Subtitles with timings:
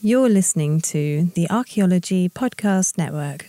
[0.00, 3.48] You're listening to the Archaeology Podcast Network.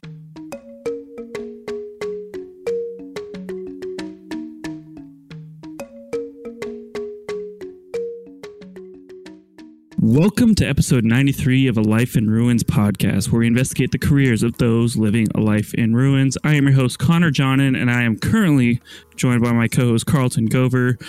[9.99, 14.41] Welcome to episode 93 of a Life in Ruins podcast, where we investigate the careers
[14.41, 16.35] of those living a life in ruins.
[16.43, 18.81] I am your host, Connor Johnen, and I am currently
[19.15, 20.99] joined by my co host, Carlton Gover.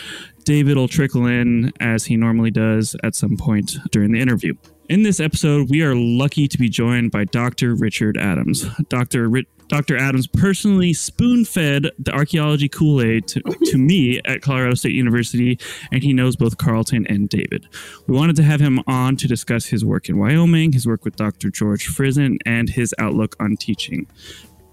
[0.44, 4.52] David will trickle in as he normally does at some point during the interview.
[4.90, 7.76] In this episode, we are lucky to be joined by Dr.
[7.76, 8.66] Richard Adams.
[8.88, 9.28] Dr.
[9.28, 9.96] Ri- Dr.
[9.96, 15.60] Adams personally spoon fed the archaeology Kool Aid to, to me at Colorado State University,
[15.92, 17.68] and he knows both Carlton and David.
[18.08, 21.14] We wanted to have him on to discuss his work in Wyoming, his work with
[21.14, 21.50] Dr.
[21.50, 24.08] George Frison, and his outlook on teaching.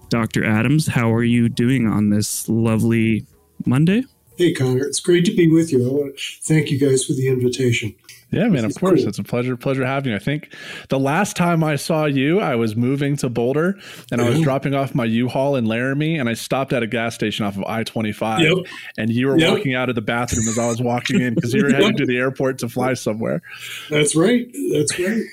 [0.10, 0.44] Dr.
[0.44, 3.28] Adams, how are you doing on this lovely
[3.68, 4.04] Monday?
[4.38, 5.84] Hey, Connor, it's great to be with you.
[5.84, 7.96] I want to thank you guys for the invitation.
[8.30, 9.00] Yeah, man, of course.
[9.00, 9.10] Cool.
[9.10, 10.16] It's a pleasure, pleasure having you.
[10.16, 10.54] I think
[10.90, 13.80] the last time I saw you, I was moving to Boulder
[14.12, 14.44] and I was mm-hmm.
[14.44, 17.64] dropping off my U-Haul in Laramie and I stopped at a gas station off of
[17.64, 18.74] I-25 yep.
[18.98, 19.54] and you were yep.
[19.54, 22.06] walking out of the bathroom as I was walking in because you were heading to
[22.06, 23.42] the airport to fly somewhere.
[23.90, 24.46] That's right.
[24.72, 25.24] That's right.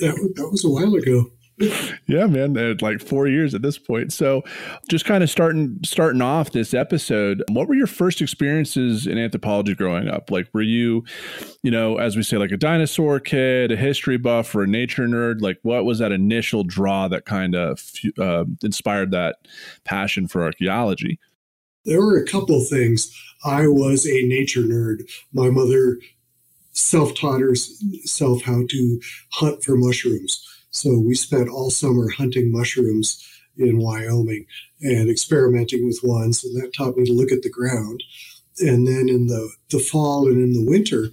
[0.00, 1.30] That, that was a while ago
[2.06, 4.12] yeah, man, like four years at this point.
[4.12, 4.42] So,
[4.88, 9.74] just kind of starting starting off this episode, what were your first experiences in anthropology
[9.74, 10.30] growing up?
[10.30, 11.04] Like, were you,
[11.62, 15.06] you know, as we say, like a dinosaur kid, a history buff, or a nature
[15.06, 15.42] nerd?
[15.42, 19.36] Like, what was that initial draw that kind of uh, inspired that
[19.84, 21.18] passion for archaeology?
[21.84, 23.14] There were a couple things.
[23.44, 25.02] I was a nature nerd.
[25.32, 25.98] My mother
[26.72, 29.00] self taught herself how to
[29.32, 30.46] hunt for mushrooms.
[30.70, 33.26] So we spent all summer hunting mushrooms
[33.56, 34.46] in Wyoming
[34.80, 38.02] and experimenting with ones, and that taught me to look at the ground.
[38.60, 41.08] And then in the, the fall and in the winter,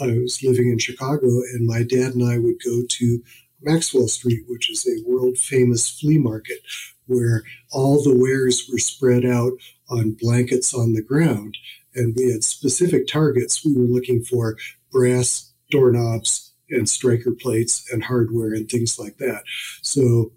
[0.00, 3.22] I was living in Chicago, and my dad and I would go to
[3.60, 6.58] Maxwell Street, which is a world famous flea market
[7.06, 7.42] where
[7.72, 9.52] all the wares were spread out
[9.90, 11.56] on blankets on the ground.
[11.94, 13.64] And we had specific targets.
[13.64, 14.56] We were looking for
[14.92, 19.42] brass doorknobs, and striker plates and hardware and things like that.
[19.82, 20.32] So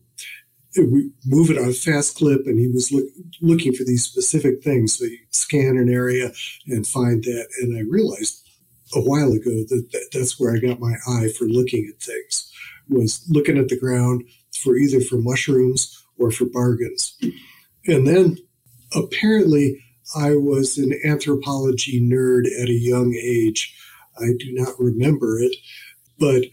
[0.78, 3.06] we move it on a fast clip, and he was look,
[3.42, 4.98] looking for these specific things.
[4.98, 6.32] So you scan an area
[6.68, 7.48] and find that.
[7.62, 8.48] And I realized
[8.94, 12.52] a while ago that, that that's where I got my eye for looking at things
[12.92, 14.24] was looking at the ground
[14.64, 17.18] for either for mushrooms or for bargains.
[17.88, 18.38] And then
[18.94, 19.84] apparently
[20.16, 23.76] I was an anthropology nerd at a young age.
[24.20, 25.56] I do not remember it,
[26.22, 26.44] but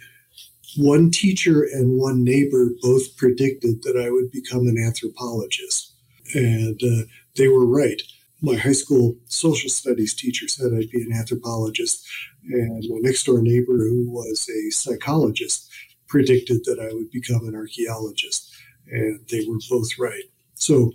[0.76, 5.92] one teacher and one neighbor both predicted that I would become an anthropologist.
[6.34, 7.04] And uh,
[7.36, 8.02] they were right.
[8.40, 12.06] My high school social studies teacher said I'd be an anthropologist.
[12.50, 15.68] And my next door neighbor, who was a psychologist,
[16.06, 18.50] predicted that I would become an archaeologist.
[18.90, 20.24] And they were both right.
[20.54, 20.92] So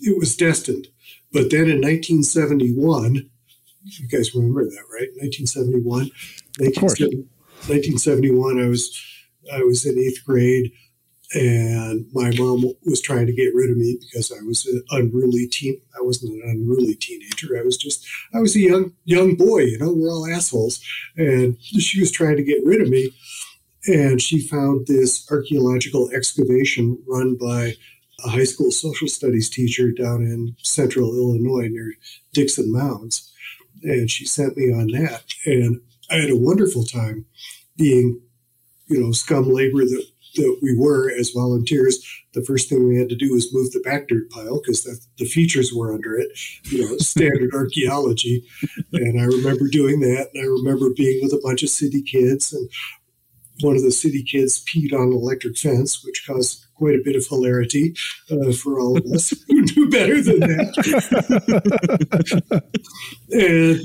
[0.00, 0.88] it was destined.
[1.32, 3.28] But then in 1971,
[3.84, 5.10] you guys remember that, right?
[5.16, 6.10] 1971.
[6.60, 7.00] Of course.
[7.00, 7.28] 1971,
[8.58, 9.02] I was
[9.52, 10.72] I was in eighth grade,
[11.34, 15.46] and my mom was trying to get rid of me because I was an unruly
[15.48, 15.80] teen.
[15.98, 17.58] I wasn't an unruly teenager.
[17.58, 19.60] I was just I was a young young boy.
[19.60, 20.80] You know, we're all assholes,
[21.16, 23.10] and she was trying to get rid of me.
[23.86, 27.74] And she found this archaeological excavation run by
[28.24, 31.94] a high school social studies teacher down in central Illinois near
[32.32, 33.30] Dickson Mounds.
[33.82, 35.24] And she sent me on that.
[35.44, 37.26] And I had a wonderful time
[37.76, 38.20] being,
[38.86, 42.04] you know, scum labor that, that we were as volunteers.
[42.34, 44.98] The first thing we had to do was move the back dirt pile because the,
[45.18, 46.28] the features were under it,
[46.64, 48.44] you know, standard archaeology.
[48.92, 50.30] And I remember doing that.
[50.34, 52.68] And I remember being with a bunch of city kids and
[53.60, 57.16] one of the city kids peed on an electric fence, which caused quite a bit
[57.16, 57.94] of hilarity
[58.30, 60.72] uh, for all of us who knew better than that.
[63.30, 63.80] and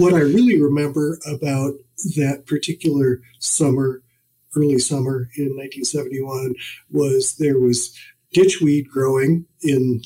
[0.00, 1.74] what I really remember about
[2.16, 4.02] that particular summer,
[4.56, 6.54] early summer in 1971,
[6.90, 7.96] was there was
[8.34, 10.02] ditchweed growing in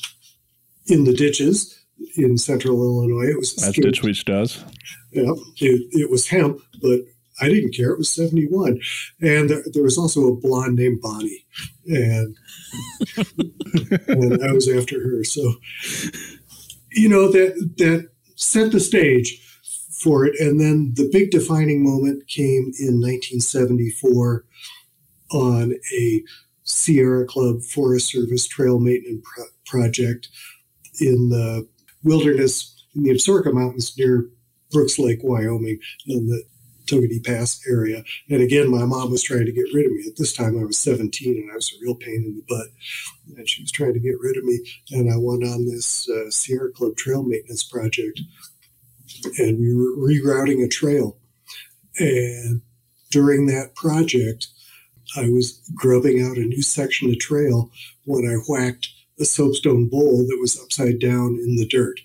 [0.87, 1.77] in the ditches
[2.15, 3.29] in central Illinois.
[3.29, 4.63] It was as ditchweed does.
[5.11, 7.01] Yeah, it, it was hemp, but
[7.41, 7.91] I didn't care.
[7.91, 8.79] It was 71.
[9.21, 11.45] And there, there was also a blonde named Bonnie.
[11.87, 12.37] And,
[14.07, 15.23] and I was after her.
[15.23, 15.55] So,
[16.91, 19.50] you know, that, that set the stage
[20.01, 20.39] for it.
[20.39, 24.45] And then the big defining moment came in 1974
[25.31, 26.23] on a
[26.63, 30.27] Sierra Club Forest Service trail maintenance pro- project
[30.99, 31.67] in the
[32.03, 34.29] wilderness in the Absaroka Mountains near
[34.71, 35.79] Brooks Lake, Wyoming.
[36.07, 36.43] in the
[36.87, 38.03] Togwotee Pass area.
[38.29, 40.03] And again, my mom was trying to get rid of me.
[40.07, 42.67] At this time, I was 17 and I was a real pain in the butt.
[43.37, 44.59] And she was trying to get rid of me.
[44.91, 48.19] And I went on this uh, Sierra Club trail maintenance project.
[49.37, 51.17] And we were rerouting a trail.
[51.99, 52.61] And
[53.09, 54.47] during that project,
[55.17, 57.69] I was grubbing out a new section of trail
[58.05, 58.89] when I whacked
[59.19, 61.99] a soapstone bowl that was upside down in the dirt.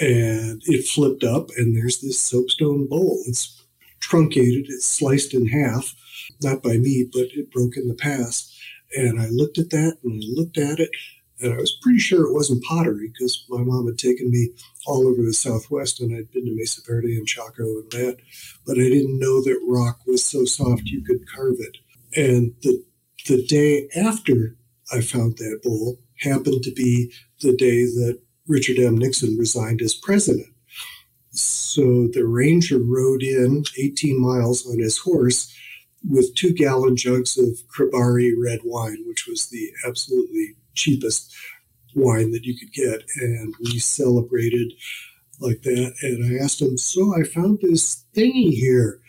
[0.00, 3.22] And it flipped up, and there's this soapstone bowl.
[3.26, 3.62] It's
[4.00, 5.94] truncated, it's sliced in half,
[6.42, 8.52] not by me, but it broke in the past.
[8.96, 10.90] And I looked at that and I looked at it,
[11.40, 14.50] and I was pretty sure it wasn't pottery because my mom had taken me
[14.86, 18.18] all over the Southwest and I'd been to Mesa Verde and Chaco and that.
[18.66, 21.78] But I didn't know that rock was so soft you could carve it.
[22.14, 22.84] And the,
[23.26, 24.56] the day after
[24.92, 28.98] I found that bowl happened to be the day that Richard M.
[28.98, 30.48] Nixon resigned as president.
[31.30, 35.54] So the ranger rode in 18 miles on his horse
[36.08, 41.34] with two gallon jugs of Cribari red wine, which was the absolutely cheapest
[41.94, 43.04] wine that you could get.
[43.16, 44.72] And we celebrated
[45.40, 45.94] like that.
[46.02, 49.00] And I asked him, So I found this thingy here.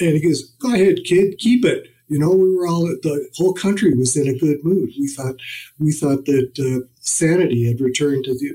[0.00, 1.88] And he goes, Go ahead, kid, keep it.
[2.08, 4.90] You know, we were all the whole country was in a good mood.
[5.00, 5.36] We thought
[5.78, 8.50] we thought that uh, sanity had returned to the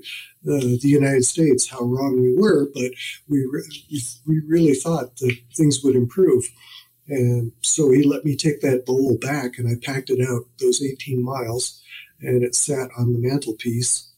[0.48, 1.68] uh, the United States.
[1.68, 2.92] How wrong we were, but
[3.28, 6.48] we re- we really thought that things would improve.
[7.08, 10.84] And so he let me take that bowl back, and I packed it out those
[10.84, 11.82] 18 miles,
[12.22, 14.12] and it sat on the mantelpiece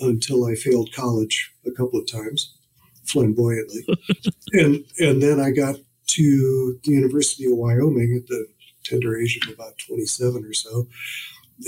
[0.00, 2.54] until I failed college a couple of times,
[3.04, 3.86] flamboyantly,
[4.52, 5.76] and and then I got
[6.08, 8.46] to the University of Wyoming at the
[8.84, 10.88] tender age of about 27 or so.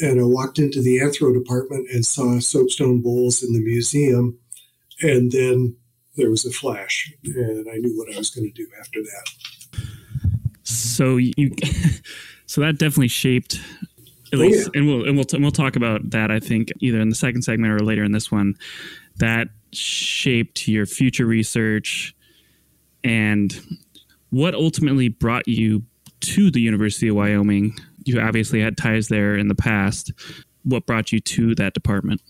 [0.00, 4.38] And I walked into the anthro department and saw soapstone bowls in the museum.
[5.02, 5.76] And then
[6.16, 9.82] there was a flash, and I knew what I was going to do after that.
[10.62, 11.54] So you,
[12.46, 13.60] so that definitely shaped
[14.32, 14.80] at oh, least, yeah.
[14.80, 16.30] and we'll and we'll t- we'll talk about that.
[16.30, 18.54] I think either in the second segment or later in this one,
[19.16, 22.14] that shaped your future research
[23.04, 23.60] and
[24.30, 25.82] what ultimately brought you
[26.20, 27.76] to the University of Wyoming?
[28.04, 30.12] You obviously had ties there in the past.
[30.62, 32.22] What brought you to that department?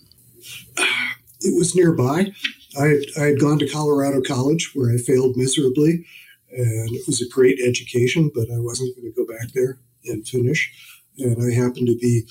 [1.41, 2.31] It was nearby.
[2.79, 6.05] I, I had gone to Colorado College where I failed miserably,
[6.51, 10.27] and it was a great education, but I wasn't going to go back there and
[10.27, 10.71] finish.
[11.17, 12.23] And I happened to be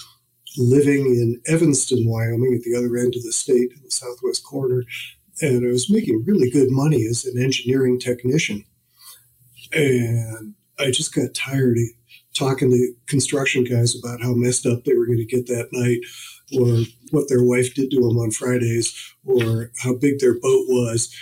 [0.57, 4.85] living in Evanston, Wyoming, at the other end of the state in the southwest corner,
[5.41, 8.65] and I was making really good money as an engineering technician.
[9.73, 11.85] And I just got tired of
[12.35, 16.01] talking to construction guys about how messed up they were going to get that night,
[16.59, 18.93] or what their wife did to them on Fridays,
[19.25, 21.15] or how big their boat was.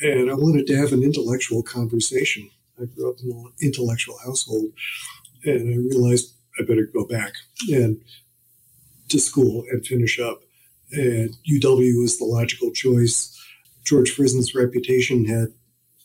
[0.00, 2.50] And I wanted to have an intellectual conversation.
[2.80, 4.70] I grew up in an intellectual household,
[5.44, 7.32] and I realized I better go back
[7.70, 8.00] and
[9.08, 10.40] to school and finish up.
[10.92, 13.32] And UW was the logical choice.
[13.84, 15.48] George Frison's reputation had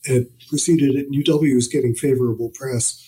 [0.05, 3.07] had proceeded and UW was getting favorable press.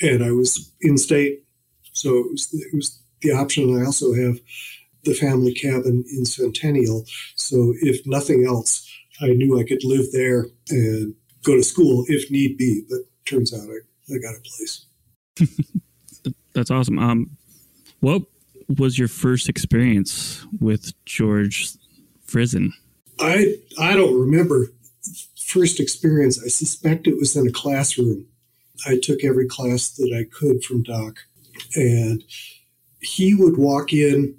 [0.00, 1.44] And I was in state,
[1.92, 3.78] so it was, it was the option.
[3.78, 4.40] I also have
[5.04, 7.04] the family cabin in Centennial.
[7.36, 8.88] So if nothing else,
[9.20, 11.14] I knew I could live there and
[11.44, 12.84] go to school if need be.
[12.88, 14.86] But turns out I, I got a place.
[16.60, 16.98] That's awesome.
[16.98, 17.30] Um,
[18.00, 18.20] what
[18.76, 21.70] was your first experience with George
[22.26, 22.74] Frison?
[23.18, 24.66] I I don't remember
[25.38, 28.26] first experience, I suspect it was in a classroom.
[28.86, 31.20] I took every class that I could from Doc,
[31.74, 32.22] and
[33.00, 34.36] he would walk in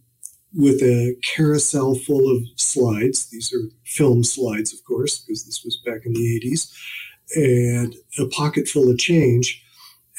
[0.53, 3.31] with a carousel full of slides.
[3.31, 6.71] These are film slides, of course, because this was back in the 80s,
[7.35, 9.63] and a pocket full of change.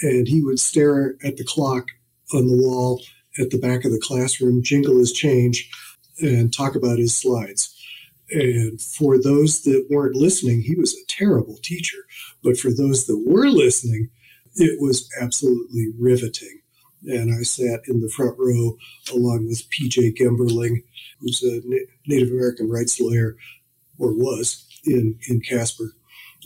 [0.02, 1.88] And he would stare at the clock
[2.34, 3.00] on the wall
[3.38, 5.70] at the back of the classroom, jingle his change,
[6.20, 7.74] and talk about his slides.
[8.30, 11.98] And for those that weren't listening, he was a terrible teacher.
[12.42, 14.08] But for those that were listening,
[14.54, 16.60] it was absolutely riveting.
[17.04, 18.76] And I sat in the front row
[19.12, 20.84] along with PJ Gemberling,
[21.20, 21.60] who's a
[22.06, 23.36] Native American rights lawyer,
[23.98, 25.92] or was in, in Casper.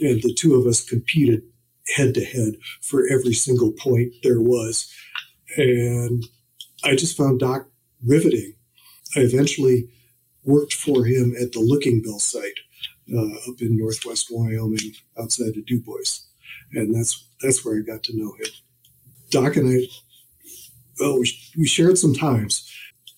[0.01, 1.43] And the two of us competed
[1.95, 4.93] head to head for every single point there was.
[5.57, 6.25] And
[6.85, 7.69] I just found Doc
[8.05, 8.55] riveting.
[9.17, 9.89] I eventually
[10.45, 12.59] worked for him at the Lookingbill site
[13.15, 16.21] uh, up in northwest Wyoming, outside of Dubois,
[16.73, 18.51] and that's that's where I got to know him.
[19.31, 19.87] Doc and I,
[21.01, 22.71] well, we, we shared some times.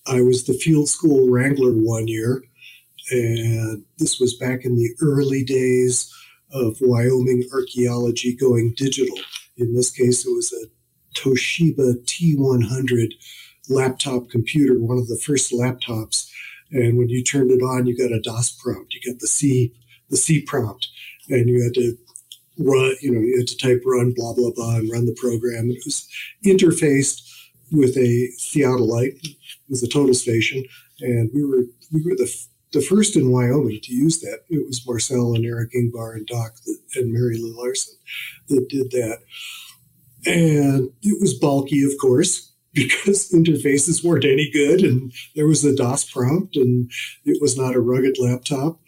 [0.07, 2.43] I was the field school wrangler one year,
[3.11, 6.13] and this was back in the early days
[6.53, 9.19] of Wyoming archaeology going digital.
[9.57, 10.67] In this case, it was a
[11.19, 13.15] Toshiba T100
[13.69, 16.31] laptop computer, one of the first laptops.
[16.71, 18.95] And when you turned it on, you got a DOS prompt.
[18.95, 19.73] You got the C,
[20.11, 20.89] the C prompt,
[21.29, 21.97] and you had to
[22.59, 22.95] run.
[23.01, 25.71] You know, you had to type run blah blah blah and run the program.
[25.71, 26.07] It was
[26.45, 27.23] interfaced
[27.71, 29.37] with a theodolite,
[29.69, 30.65] with a total station,
[31.01, 32.31] and we were we were the
[32.73, 34.41] the first in Wyoming to use that.
[34.49, 37.95] It was Marcel and Eric Ingbar and Doc that, and Mary Lou Larson
[38.49, 39.19] that did that.
[40.27, 44.83] And it was bulky, of course, because interfaces weren't any good.
[44.83, 46.91] And there was a DOS prompt, and
[47.25, 48.81] it was not a rugged laptop.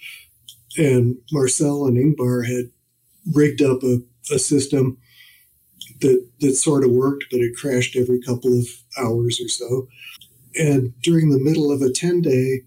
[0.77, 2.71] And Marcel and Ingbar had
[3.35, 4.99] rigged up a, a system
[6.01, 8.67] that, that sort of worked, but it crashed every couple of
[8.99, 9.89] hours or so.
[10.59, 12.63] And during the middle of a 10 day,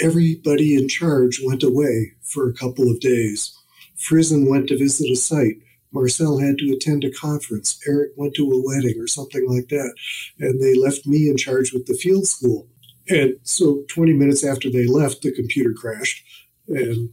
[0.00, 3.56] everybody in charge went away for a couple of days.
[3.96, 5.58] Frison went to visit a site.
[5.92, 7.78] Marcel had to attend a conference.
[7.86, 9.94] Eric went to a wedding or something like that.
[10.40, 12.68] And they left me in charge with the field school.
[13.08, 16.24] And so 20 minutes after they left, the computer crashed.
[16.68, 17.10] And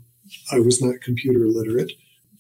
[0.51, 1.91] I was not computer literate.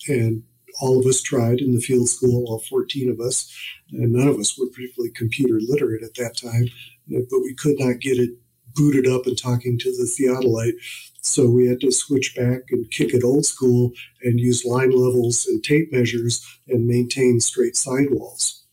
[0.07, 0.43] And
[0.81, 3.53] all of us tried in the field school, all 14 of us.
[3.91, 6.69] And none of us were particularly computer literate at that time.
[7.07, 8.31] But we could not get it
[8.75, 10.75] booted up and talking to the theodolite.
[11.21, 13.91] So we had to switch back and kick it old school
[14.23, 18.63] and use line levels and tape measures and maintain straight sidewalls.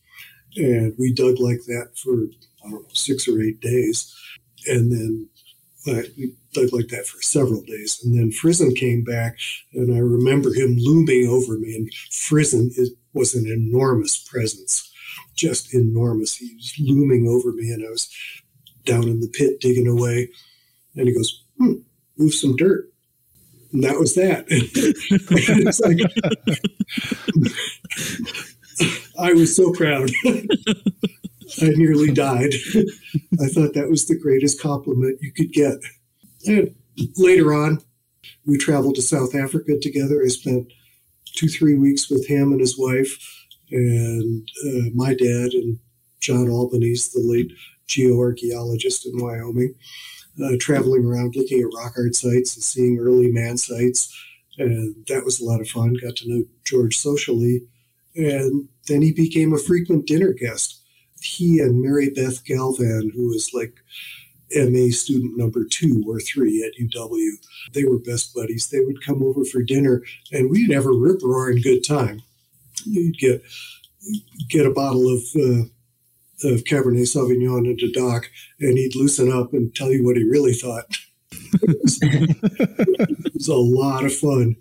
[0.57, 2.15] And we dug like that for,
[2.65, 4.15] I don't know, six or eight days.
[4.67, 5.29] And then
[5.87, 8.01] we dug like that for several days.
[8.03, 9.39] And then Frison came back,
[9.73, 11.75] and I remember him looming over me.
[11.75, 14.91] And Frison is, was an enormous presence,
[15.37, 16.37] just enormous.
[16.37, 18.09] He was looming over me, and I was
[18.89, 20.29] down in the pit digging away.
[20.97, 21.75] And he goes, hmm,
[22.17, 22.91] move some dirt.
[23.73, 24.49] And that was that.
[25.85, 25.99] like,
[29.21, 30.11] I was so proud.
[31.63, 32.55] I nearly died.
[33.41, 35.75] I thought that was the greatest compliment you could get.
[36.47, 36.75] And
[37.17, 37.81] later on,
[38.47, 40.23] we traveled to South Africa together.
[40.25, 40.73] I spent
[41.35, 43.19] two, three weeks with him and his wife,
[43.71, 45.79] and uh, my dad and
[46.21, 47.53] John Albanese, the late
[47.89, 49.75] geoarchaeologist in Wyoming,
[50.43, 54.15] uh, traveling around looking at rock art sites and seeing early man sites.
[54.59, 55.97] And that was a lot of fun.
[56.03, 57.63] Got to know George socially.
[58.15, 60.81] And then he became a frequent dinner guest.
[61.21, 63.75] He and Mary Beth Galvan, who was like
[64.55, 67.31] MA student number two or three at UW,
[67.73, 68.69] they were best buddies.
[68.69, 70.03] They would come over for dinner
[70.33, 72.23] and we'd have a rip roaring good time.
[72.85, 73.43] You'd get
[74.49, 75.65] get a bottle of uh,
[76.45, 78.31] of Cabernet Sauvignon into Doc,
[78.61, 80.97] and he'd loosen up and tell you what he really thought.
[81.33, 84.57] it, was, it was a lot of fun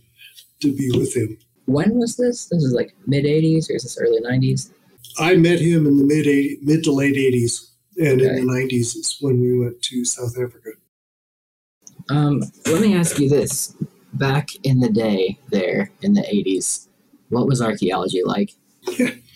[0.62, 1.38] to be with him.
[1.65, 2.46] When was this?
[2.46, 4.72] This is like mid '80s, or is this early '90s?
[5.19, 8.29] I met him in the mid 80, mid to late '80s, and okay.
[8.29, 10.72] in the '90s is when we went to South Africa.
[12.10, 13.75] Um, let me ask you this:
[14.13, 16.88] Back in the day, there in the '80s,
[17.29, 18.51] what was archaeology like?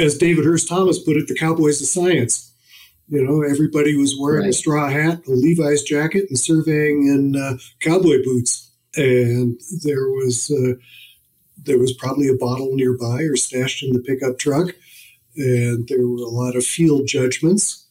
[0.00, 2.52] as David Hurst Thomas put it, the cowboys of science.
[3.08, 4.50] You know, everybody was wearing right.
[4.50, 8.70] a straw hat, a Levi's jacket, and surveying in uh, cowboy boots.
[8.96, 10.74] And there was uh,
[11.64, 14.74] there was probably a bottle nearby or stashed in the pickup truck.
[15.36, 17.86] And there were a lot of field judgments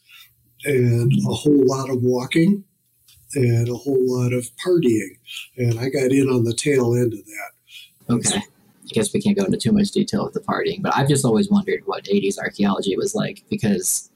[0.65, 2.63] and a whole lot of walking
[3.35, 5.17] and a whole lot of partying.
[5.57, 8.13] And I got in on the tail end of that.
[8.13, 8.41] Okay.
[8.89, 11.25] I guess we can't go into too much detail with the partying, but I've just
[11.25, 14.10] always wondered what 80s archaeology was like because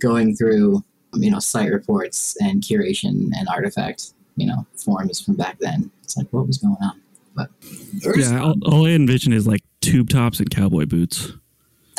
[0.00, 0.82] going through,
[1.14, 6.16] you know, site reports and curation and artifact, you know, forms from back then, it's
[6.16, 7.00] like, what was going on?
[7.34, 7.50] But
[8.16, 11.32] yeah, all, all I envision is like tube tops and cowboy boots.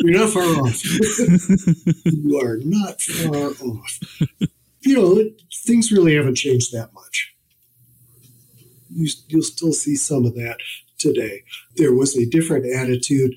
[0.00, 0.84] You're not far off.
[2.04, 3.98] you are not far off.
[4.82, 5.30] You know,
[5.64, 7.29] things really haven't changed that much
[8.92, 10.58] you, you'll still see some of that
[10.98, 11.42] today.
[11.76, 13.34] There was a different attitude.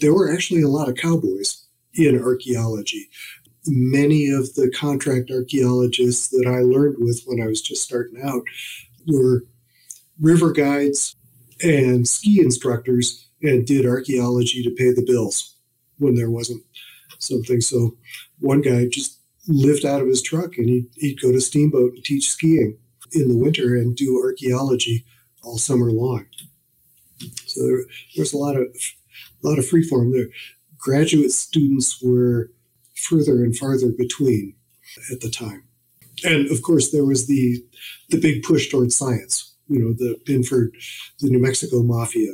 [0.00, 1.64] There were actually a lot of cowboys
[1.94, 3.08] in archaeology.
[3.66, 8.42] Many of the contract archaeologists that I learned with when I was just starting out
[9.06, 9.44] were
[10.20, 11.16] river guides
[11.62, 15.56] and ski instructors and did archaeology to pay the bills
[15.98, 16.62] when there wasn't
[17.18, 17.60] something.
[17.60, 17.96] So
[18.38, 19.18] one guy just
[19.48, 22.78] lived out of his truck and he'd, he'd go to Steamboat and teach skiing
[23.12, 25.04] in the winter and do archaeology
[25.42, 26.26] all summer long.
[27.46, 27.84] So there,
[28.16, 28.66] was a lot of
[29.42, 30.28] a lot of freeform there.
[30.78, 32.50] Graduate students were
[32.94, 34.54] further and farther between
[35.12, 35.64] at the time,
[36.24, 37.64] and of course there was the
[38.10, 40.74] the big push towards science you know, the Binford,
[41.20, 42.32] the New Mexico Mafia,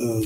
[0.00, 0.20] uh,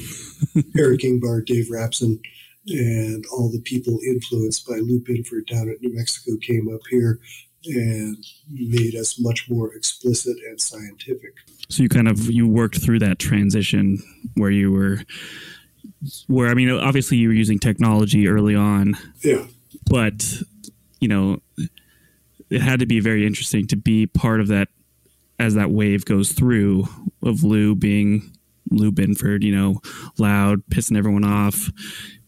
[0.76, 2.20] Eric Ingbar, Dave Rapson,
[2.68, 7.20] and all the people influenced by Lou Binford down at New Mexico came up here
[7.66, 11.34] and made us much more explicit and scientific.
[11.68, 13.98] So you kind of you worked through that transition
[14.34, 15.00] where you were
[16.26, 18.96] where I mean obviously you were using technology early on.
[19.22, 19.46] Yeah.
[19.86, 20.24] But
[21.00, 21.40] you know
[22.50, 24.68] it had to be very interesting to be part of that
[25.38, 26.86] as that wave goes through
[27.22, 28.30] of Lou being
[28.70, 29.80] Lou Binford, you know,
[30.18, 31.70] loud, pissing everyone off,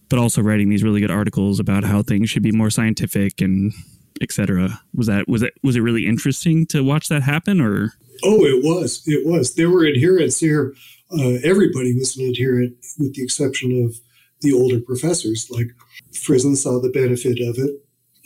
[0.09, 3.73] but also writing these really good articles about how things should be more scientific and
[4.21, 4.81] etc.
[4.95, 7.93] Was that was it was it really interesting to watch that happen or?
[8.23, 9.03] Oh, it was.
[9.07, 9.55] It was.
[9.55, 10.75] There were adherents here.
[11.11, 13.97] Uh, everybody was an adherent, with the exception of
[14.41, 15.49] the older professors.
[15.51, 15.69] Like
[16.13, 17.71] Frison saw the benefit of it.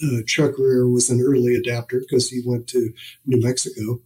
[0.02, 2.92] Uh, Chuck Greer was an early adapter because he went to
[3.26, 4.00] New Mexico.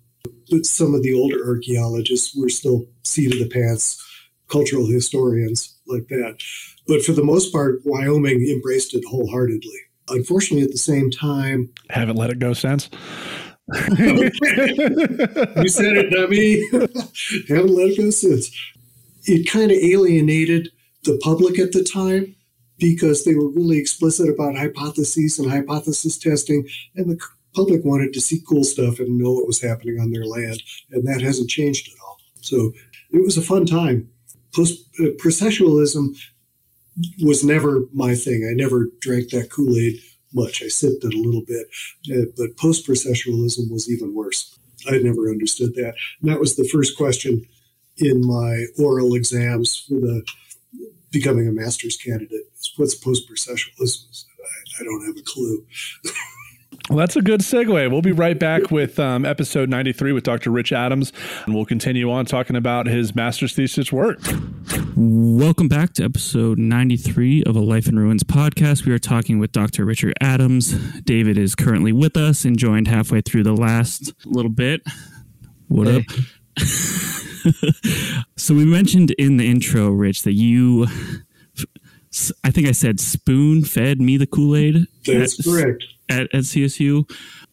[0.50, 4.02] But some of the older archaeologists were still seat of the pants
[4.52, 6.38] cultural historians like that.
[6.86, 9.80] But for the most part, Wyoming embraced it wholeheartedly.
[10.08, 12.90] Unfortunately, at the same time, haven't let it go since.
[13.98, 14.30] you
[15.68, 16.62] said it, dummy.
[17.48, 18.50] haven't let it go since.
[19.24, 20.70] It kind of alienated
[21.04, 22.34] the public at the time
[22.78, 26.66] because they were really explicit about hypotheses and hypothesis testing,
[26.96, 27.18] and the
[27.54, 31.06] public wanted to see cool stuff and know what was happening on their land, and
[31.06, 32.18] that hasn't changed at all.
[32.40, 32.72] So
[33.12, 34.08] it was a fun time.
[34.54, 36.16] Post uh, processualism
[37.22, 38.48] was never my thing.
[38.48, 40.00] I never drank that Kool Aid
[40.34, 40.62] much.
[40.62, 41.66] I sipped it a little bit,
[42.12, 44.58] uh, but post processualism was even worse.
[44.88, 45.94] I never understood that.
[46.20, 47.46] And that was the first question
[47.98, 50.24] in my oral exams for the
[51.10, 52.46] becoming a master's candidate.
[52.76, 54.24] What's post processualism?
[54.40, 55.64] I, I don't have a clue.
[56.92, 57.90] Well, that's a good segue.
[57.90, 60.50] We'll be right back with um, episode 93 with Dr.
[60.50, 61.10] Rich Adams,
[61.46, 64.18] and we'll continue on talking about his master's thesis work.
[64.94, 68.84] Welcome back to episode 93 of a Life in Ruins podcast.
[68.84, 69.86] We are talking with Dr.
[69.86, 70.72] Richard Adams.
[71.00, 74.82] David is currently with us and joined halfway through the last little bit.
[75.68, 75.96] What hey.
[75.96, 76.04] up?
[78.36, 80.86] so, we mentioned in the intro, Rich, that you
[82.44, 84.86] I think I said spoon fed me the Kool Aid.
[85.06, 85.84] That's at, correct.
[86.08, 87.08] At, at CSU.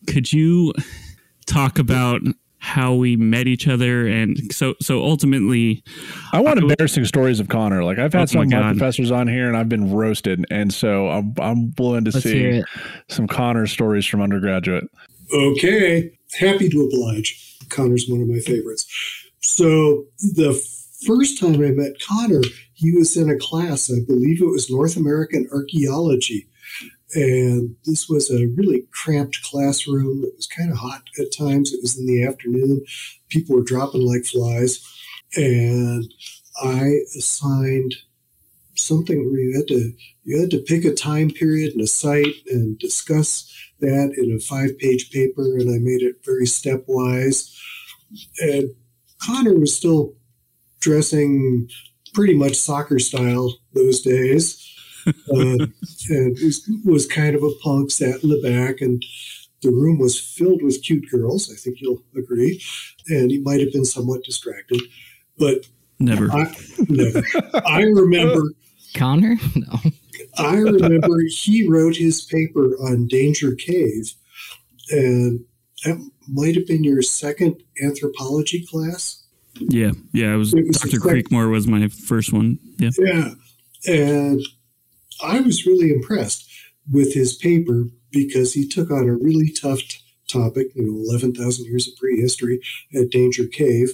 [0.07, 0.73] Could you
[1.45, 2.21] talk about
[2.59, 5.81] how we met each other and so so ultimately
[6.33, 8.77] i want I, embarrassing stories of connor like i've had oh some of my God.
[8.77, 12.61] professors on here and i've been roasted and so i'm, I'm willing to Let's see
[13.07, 14.83] some connor stories from undergraduate
[15.33, 18.85] okay happy to oblige connor's one of my favorites
[19.39, 20.53] so the
[21.07, 22.41] first time i met connor
[22.79, 26.47] he was in a class, I believe it was North American Archaeology.
[27.13, 30.23] And this was a really cramped classroom.
[30.23, 31.73] It was kind of hot at times.
[31.73, 32.85] It was in the afternoon.
[33.27, 34.79] People were dropping like flies.
[35.35, 36.05] And
[36.63, 37.95] I assigned
[38.75, 39.91] something where you had to
[40.23, 44.39] you had to pick a time period and a site and discuss that in a
[44.39, 47.53] five page paper and I made it very stepwise.
[48.39, 48.69] And
[49.21, 50.13] Connor was still
[50.79, 51.67] dressing
[52.13, 54.65] pretty much soccer style those days.
[55.33, 55.65] Uh,
[56.09, 59.03] and was, was kind of a punk, sat in the back, and
[59.61, 61.51] the room was filled with cute girls.
[61.51, 62.61] I think you'll agree.
[63.07, 64.81] And he might have been somewhat distracted,
[65.37, 65.67] but
[65.99, 66.31] never.
[66.31, 66.53] I,
[66.89, 67.23] never.
[67.65, 68.43] I remember
[68.95, 69.37] Connor.
[69.55, 69.79] No,
[70.37, 74.13] I remember he wrote his paper on Danger Cave,
[74.91, 75.43] and
[75.83, 79.23] that might have been your second anthropology class.
[79.59, 80.33] Yeah, yeah.
[80.33, 80.99] It was, it was Dr.
[80.99, 82.59] Creekmore was my first one.
[82.77, 83.33] Yeah, yeah,
[83.87, 84.41] and
[85.23, 86.49] I was really impressed
[86.91, 91.33] with his paper because he took on a really tough t- topic, you know, eleven
[91.33, 92.61] thousand years of prehistory
[92.95, 93.93] at Danger Cave,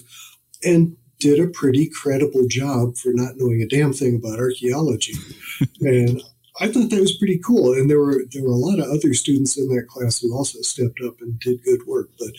[0.62, 5.14] and did a pretty credible job for not knowing a damn thing about archaeology.
[5.80, 6.22] and
[6.60, 7.72] I thought that was pretty cool.
[7.72, 10.60] And there were there were a lot of other students in that class who also
[10.60, 12.10] stepped up and did good work.
[12.18, 12.32] But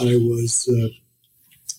[0.00, 0.88] I was uh,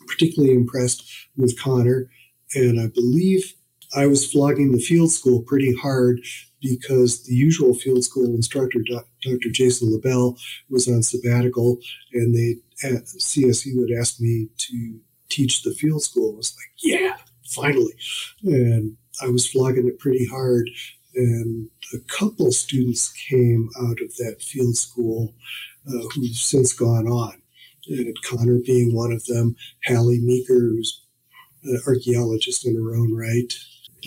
[0.07, 1.03] particularly impressed
[1.37, 2.09] with Connor.
[2.53, 3.53] And I believe
[3.95, 6.21] I was flogging the field school pretty hard
[6.61, 8.79] because the usual field school instructor,
[9.21, 9.49] Dr.
[9.51, 10.37] Jason LaBelle,
[10.69, 11.77] was on sabbatical,
[12.13, 12.55] and they
[12.87, 16.33] at CSU had asked me to teach the field school.
[16.33, 17.93] I was like, yeah, finally.
[18.43, 20.69] And I was flogging it pretty hard.
[21.15, 25.33] And a couple students came out of that field school
[25.87, 27.41] uh, who've since gone on
[28.23, 31.01] Connor being one of them, Hallie Meeker, who's
[31.63, 33.53] an archaeologist in her own right.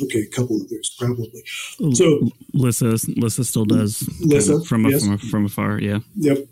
[0.00, 1.42] Okay, a couple others probably.
[1.94, 2.20] So
[2.54, 5.04] Lissa, Lissa still does Lissa kind of from, yes.
[5.04, 5.80] from from afar.
[5.80, 5.98] Yeah.
[6.14, 6.46] Yep.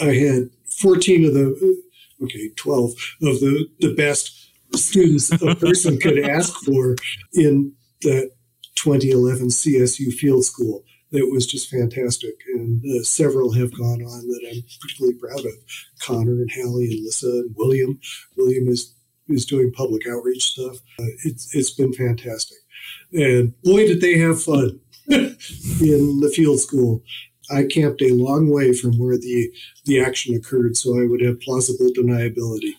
[0.00, 1.82] I had fourteen of the
[2.24, 2.90] okay, twelve
[3.22, 6.96] of the the best students a person could ask for
[7.32, 8.30] in that
[8.76, 10.84] 2011 CSU Field School.
[11.10, 15.52] That was just fantastic, and uh, several have gone on that I'm particularly proud of.
[16.02, 17.98] Connor and Hallie and Lissa and William.
[18.36, 18.94] William is
[19.28, 20.76] is doing public outreach stuff.
[20.98, 22.58] Uh, it's it's been fantastic,
[23.12, 27.02] and boy did they have fun in the field school.
[27.50, 29.50] I camped a long way from where the
[29.86, 32.74] the action occurred, so I would have plausible deniability.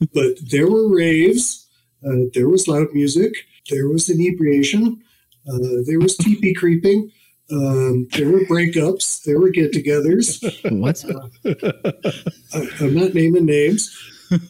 [0.12, 1.68] but there were raves,
[2.06, 3.32] uh, there was loud music,
[3.70, 5.02] there was inebriation,
[5.48, 7.10] uh, there was teepee creeping.
[7.50, 9.22] Um, there were breakups.
[9.22, 10.70] There were get-togethers.
[10.80, 13.96] What's I, I'm not naming names.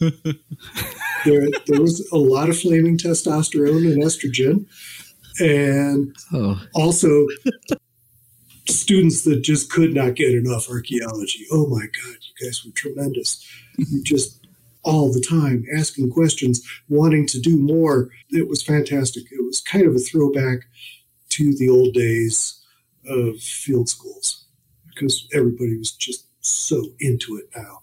[1.25, 4.65] there, there was a lot of flaming testosterone and estrogen,
[5.39, 7.27] and oh also
[8.67, 11.45] students that just could not get enough archaeology.
[11.51, 13.47] Oh my God, you guys were tremendous.
[13.77, 14.38] You just
[14.83, 18.09] all the time asking questions, wanting to do more.
[18.29, 19.23] It was fantastic.
[19.31, 20.59] It was kind of a throwback
[21.29, 22.63] to the old days
[23.07, 24.45] of field schools
[24.87, 27.79] because everybody was just so into it now,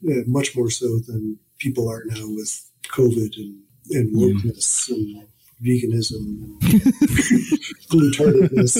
[0.00, 3.60] yeah, much more so than people are now with COVID and,
[3.90, 5.26] and wokeness and
[5.62, 6.60] veganism and
[7.90, 8.76] glutardedness.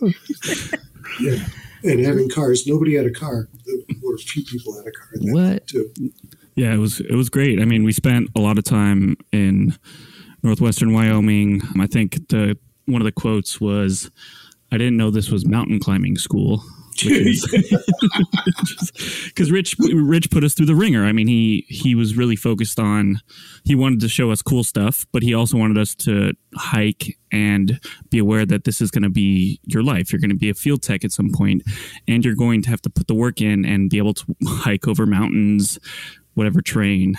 [0.00, 0.80] And,
[1.20, 1.46] yeah.
[1.84, 2.66] And having cars.
[2.66, 3.48] Nobody had a car.
[4.04, 5.08] Or a few people had a car.
[5.20, 5.66] What?
[5.68, 5.92] Too.
[6.56, 7.60] Yeah, it was it was great.
[7.60, 9.74] I mean, we spent a lot of time in
[10.42, 11.60] northwestern Wyoming.
[11.78, 14.10] I think the one of the quotes was,
[14.72, 16.64] "I didn't know this was mountain climbing school."
[16.98, 17.44] Because
[19.50, 21.04] Rich Rich put us through the ringer.
[21.04, 23.20] I mean, he he was really focused on.
[23.64, 27.78] He wanted to show us cool stuff, but he also wanted us to hike and
[28.08, 30.10] be aware that this is going to be your life.
[30.10, 31.64] You're going to be a field tech at some point,
[32.08, 34.88] and you're going to have to put the work in and be able to hike
[34.88, 35.78] over mountains,
[36.36, 37.16] whatever terrain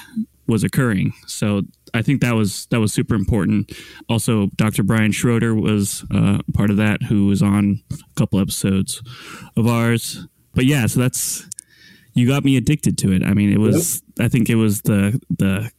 [0.48, 1.12] was occurring.
[1.26, 3.72] So I think that was that was super important.
[4.08, 4.84] Also, Dr.
[4.84, 9.02] Brian Schroeder was uh, part of that, who was on a couple episodes
[9.58, 10.26] of ours.
[10.56, 11.46] But yeah, so that's
[12.14, 13.24] you got me addicted to it.
[13.24, 15.70] I mean, it was I think it was the the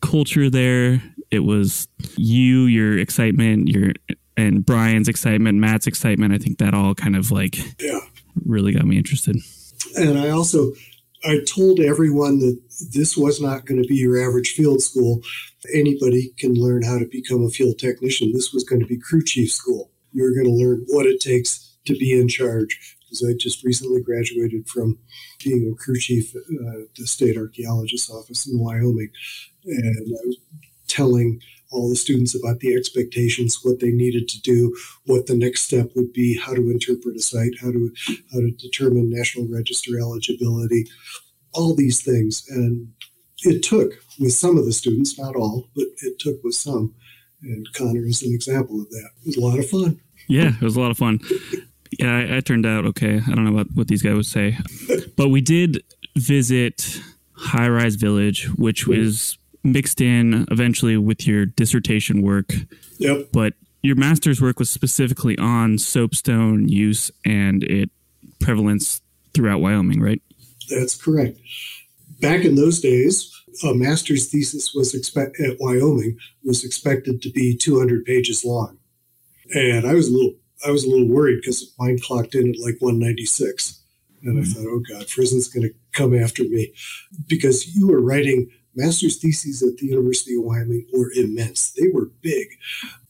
[0.00, 1.02] culture there.
[1.30, 3.92] It was you, your excitement, your
[4.36, 6.32] and Brian's excitement, Matt's excitement.
[6.32, 8.00] I think that all kind of like Yeah.
[8.44, 9.36] really got me interested.
[9.96, 10.72] And I also
[11.24, 12.60] I told everyone that
[12.92, 15.22] this was not going to be your average field school.
[15.72, 18.32] Anybody can learn how to become a field technician.
[18.32, 19.90] This was going to be crew chief school.
[20.12, 22.98] You're going to learn what it takes to be in charge.
[23.00, 24.98] Because I just recently graduated from
[25.42, 29.10] being a crew chief at uh, the state archaeologist's office in Wyoming,
[29.64, 30.36] and I was
[30.88, 31.40] telling
[31.74, 34.74] all the students about the expectations, what they needed to do,
[35.06, 37.92] what the next step would be, how to interpret a site, how to
[38.32, 40.86] how to determine National Register eligibility,
[41.52, 42.44] all these things.
[42.48, 42.92] And
[43.42, 46.94] it took with some of the students, not all, but it took with some.
[47.42, 49.10] And Connor is an example of that.
[49.20, 50.00] It was a lot of fun.
[50.28, 51.20] Yeah, it was a lot of fun.
[51.98, 53.20] Yeah, I, I turned out okay.
[53.26, 54.56] I don't know what, what these guys would say,
[55.16, 55.82] but we did
[56.16, 57.00] visit
[57.36, 62.52] High Rise Village, which was mixed in eventually with your dissertation work.
[62.98, 63.28] Yep.
[63.32, 67.90] But your master's work was specifically on soapstone use and it
[68.40, 69.00] prevalence
[69.34, 70.22] throughout Wyoming, right?
[70.70, 71.38] That's correct.
[72.20, 73.30] Back in those days,
[73.62, 78.78] a master's thesis was expect at Wyoming was expected to be 200 pages long,
[79.54, 80.34] and I was a little
[80.66, 83.82] I was a little worried because mine clocked in at like 196,
[84.22, 84.52] and I mm-hmm.
[84.52, 86.72] thought, oh God, Frison's going to come after me
[87.28, 91.70] because you were writing master's theses at the University of Wyoming were immense.
[91.72, 92.48] They were big,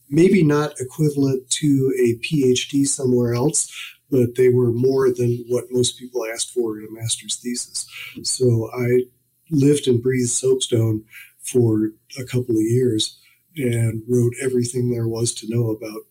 [0.09, 3.71] maybe not equivalent to a PhD somewhere else,
[4.09, 7.87] but they were more than what most people asked for in a master's thesis.
[8.23, 9.05] So I
[9.49, 11.03] lived and breathed soapstone
[11.41, 13.19] for a couple of years
[13.57, 16.01] and wrote everything there was to know about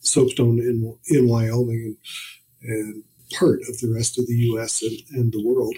[0.00, 1.96] soapstone in in Wyoming
[2.62, 4.82] and, and part of the rest of the U.S.
[4.82, 5.76] and, and the world,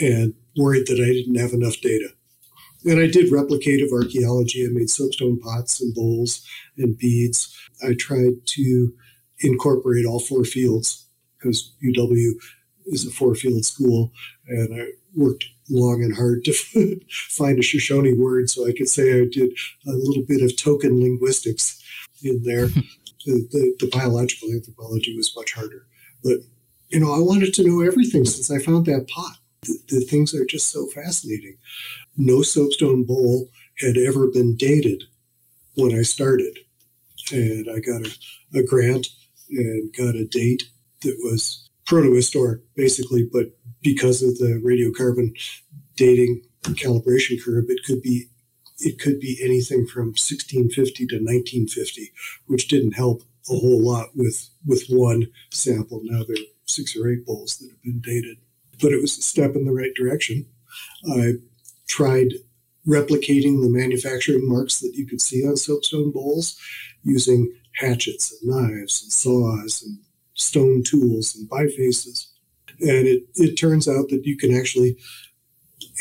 [0.00, 2.08] and worried that I didn't have enough data.
[2.86, 4.64] And I did replicative archaeology.
[4.64, 6.46] I made soapstone pots and bowls
[6.78, 7.54] and beads.
[7.86, 8.94] I tried to
[9.40, 12.32] incorporate all four fields because UW
[12.86, 14.12] is a four field school,
[14.46, 16.52] and I worked long and hard to
[17.10, 19.50] find a Shoshone word so I could say I did
[19.86, 21.82] a little bit of token linguistics
[22.22, 22.68] in there.
[23.26, 25.86] the, the, the biological anthropology was much harder.
[26.22, 26.38] But,
[26.88, 29.36] you know, I wanted to know everything since I found that pot.
[29.66, 31.56] The, the things are just so fascinating.
[32.16, 35.04] No soapstone bowl had ever been dated
[35.74, 36.58] when I started.
[37.32, 39.08] And I got a, a grant
[39.50, 40.64] and got a date
[41.02, 45.32] that was protohistoric, basically, but because of the radiocarbon
[45.96, 48.26] dating calibration curve, it could be
[48.78, 52.12] it could be anything from 1650 to 1950,
[52.46, 56.00] which didn't help a whole lot with with one sample.
[56.04, 58.38] Now there are six or eight bowls that have been dated,
[58.80, 60.46] but it was a step in the right direction.
[61.10, 61.34] I
[61.88, 62.32] tried
[62.86, 66.58] replicating the manufacturing marks that you could see on soapstone bowls
[67.02, 69.98] using hatchets and knives and saws and
[70.34, 72.26] stone tools and bifaces.
[72.80, 74.96] And it, it turns out that you can actually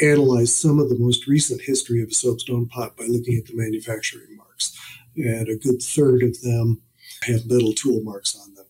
[0.01, 3.55] analyze some of the most recent history of a soapstone pot by looking at the
[3.55, 4.77] manufacturing marks.
[5.15, 6.81] And a good third of them
[7.23, 8.64] have metal tool marks on them,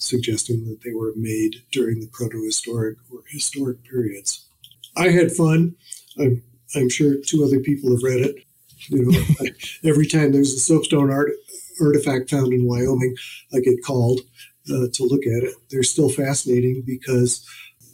[0.00, 4.46] suggesting that they were made during the proto-historic or historic periods.
[4.96, 5.76] I had fun.
[6.18, 6.42] I'm,
[6.74, 8.36] I'm sure two other people have read it.
[8.88, 9.46] You know,
[9.88, 11.32] every time there's a soapstone art,
[11.80, 13.14] artifact found in Wyoming,
[13.54, 14.20] I get called
[14.68, 15.54] uh, to look at it.
[15.70, 17.46] They're still fascinating because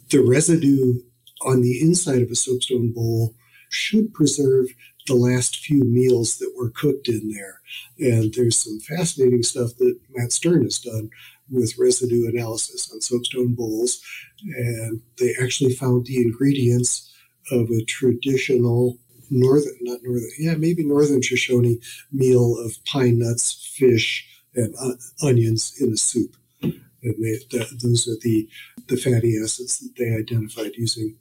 [0.09, 1.01] the residue
[1.45, 3.35] on the inside of a soapstone bowl
[3.69, 4.67] should preserve
[5.07, 7.61] the last few meals that were cooked in there.
[7.99, 11.09] And there's some fascinating stuff that Matt Stern has done
[11.49, 14.01] with residue analysis on soapstone bowls.
[14.43, 17.13] And they actually found the ingredients
[17.51, 18.97] of a traditional
[19.29, 21.79] northern, not northern, yeah, maybe northern Shoshone
[22.11, 24.73] meal of pine nuts, fish, and
[25.21, 26.35] onions in a soup.
[26.61, 28.49] And they, that, those are the,
[28.87, 31.15] the fatty acids that they identified using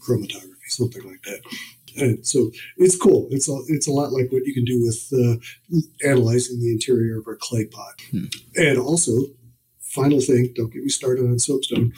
[0.00, 1.40] chromatography, something like that.
[1.96, 3.28] And so it's cool.
[3.30, 7.18] It's a, it's a lot like what you can do with uh, analyzing the interior
[7.18, 8.00] of a clay pot.
[8.10, 8.24] Hmm.
[8.56, 9.12] And also,
[9.80, 11.92] final thing, don't get me started on soapstone.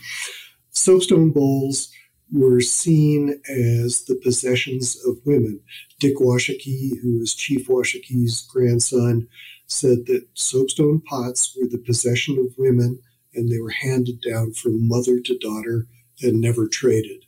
[0.70, 1.90] Soapstone bowls
[2.32, 5.60] were seen as the possessions of women.
[5.98, 9.28] Dick Washakie, who was Chief Washakie's grandson,
[9.66, 13.00] said that soapstone pots were the possession of women
[13.34, 15.86] and they were handed down from mother to daughter
[16.22, 17.24] and never traded.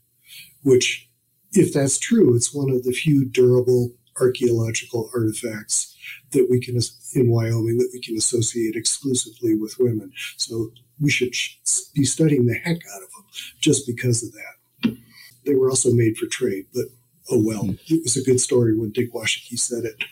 [0.62, 1.08] Which,
[1.52, 5.96] if that's true, it's one of the few durable archaeological artifacts
[6.32, 6.78] that we can
[7.14, 10.12] in Wyoming that we can associate exclusively with women.
[10.36, 11.32] So we should
[11.94, 13.24] be studying the heck out of them
[13.60, 14.96] just because of that.
[15.44, 16.86] They were also made for trade, but
[17.30, 17.64] oh well.
[17.64, 17.74] Hmm.
[17.88, 20.04] It was a good story when Dick Washakie said it.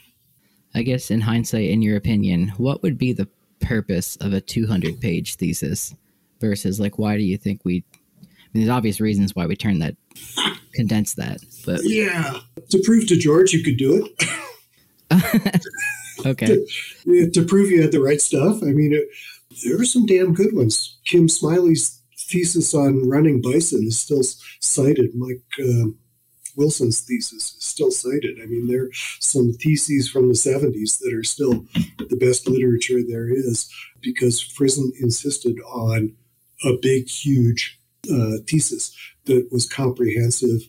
[0.74, 3.29] I guess in hindsight, in your opinion, what would be the
[3.61, 5.94] purpose of a 200 page thesis
[6.40, 7.85] versus like why do you think we
[8.22, 9.96] I mean, there's obvious reasons why we turned that
[10.74, 12.40] condense that but yeah.
[12.70, 14.09] To prove to george you could do
[15.11, 15.66] it.
[16.26, 16.66] Okay.
[17.04, 18.62] To, to, prove you had the right stuff.
[18.62, 19.09] I mean it,
[19.64, 20.98] there are some damn good ones.
[21.06, 24.22] Kim smiley's thesis on running bison is still
[24.61, 25.14] cited.
[25.14, 25.90] Mike uh,
[26.56, 28.38] Wilson's thesis is still cited.
[28.42, 31.64] I mean, there are some theses from the 70s that are still
[31.98, 36.14] the best literature there is because Frison insisted on
[36.64, 40.60] a big, huge uh, thesis that was comprehensive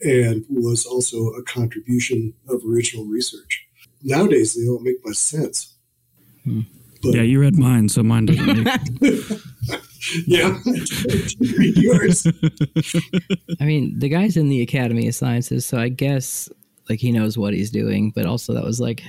[0.00, 3.66] and was also a contribution of original research.
[4.02, 5.74] Nowadays, they don't make much sense.
[6.44, 6.60] Hmm.
[7.02, 8.80] But, yeah, you read mine, so mine doesn't make.
[10.26, 10.58] yeah,
[11.48, 12.26] yours.
[13.60, 16.48] I mean, the guy's in the Academy of Sciences, so I guess
[16.88, 18.10] like he knows what he's doing.
[18.14, 19.02] But also, that was like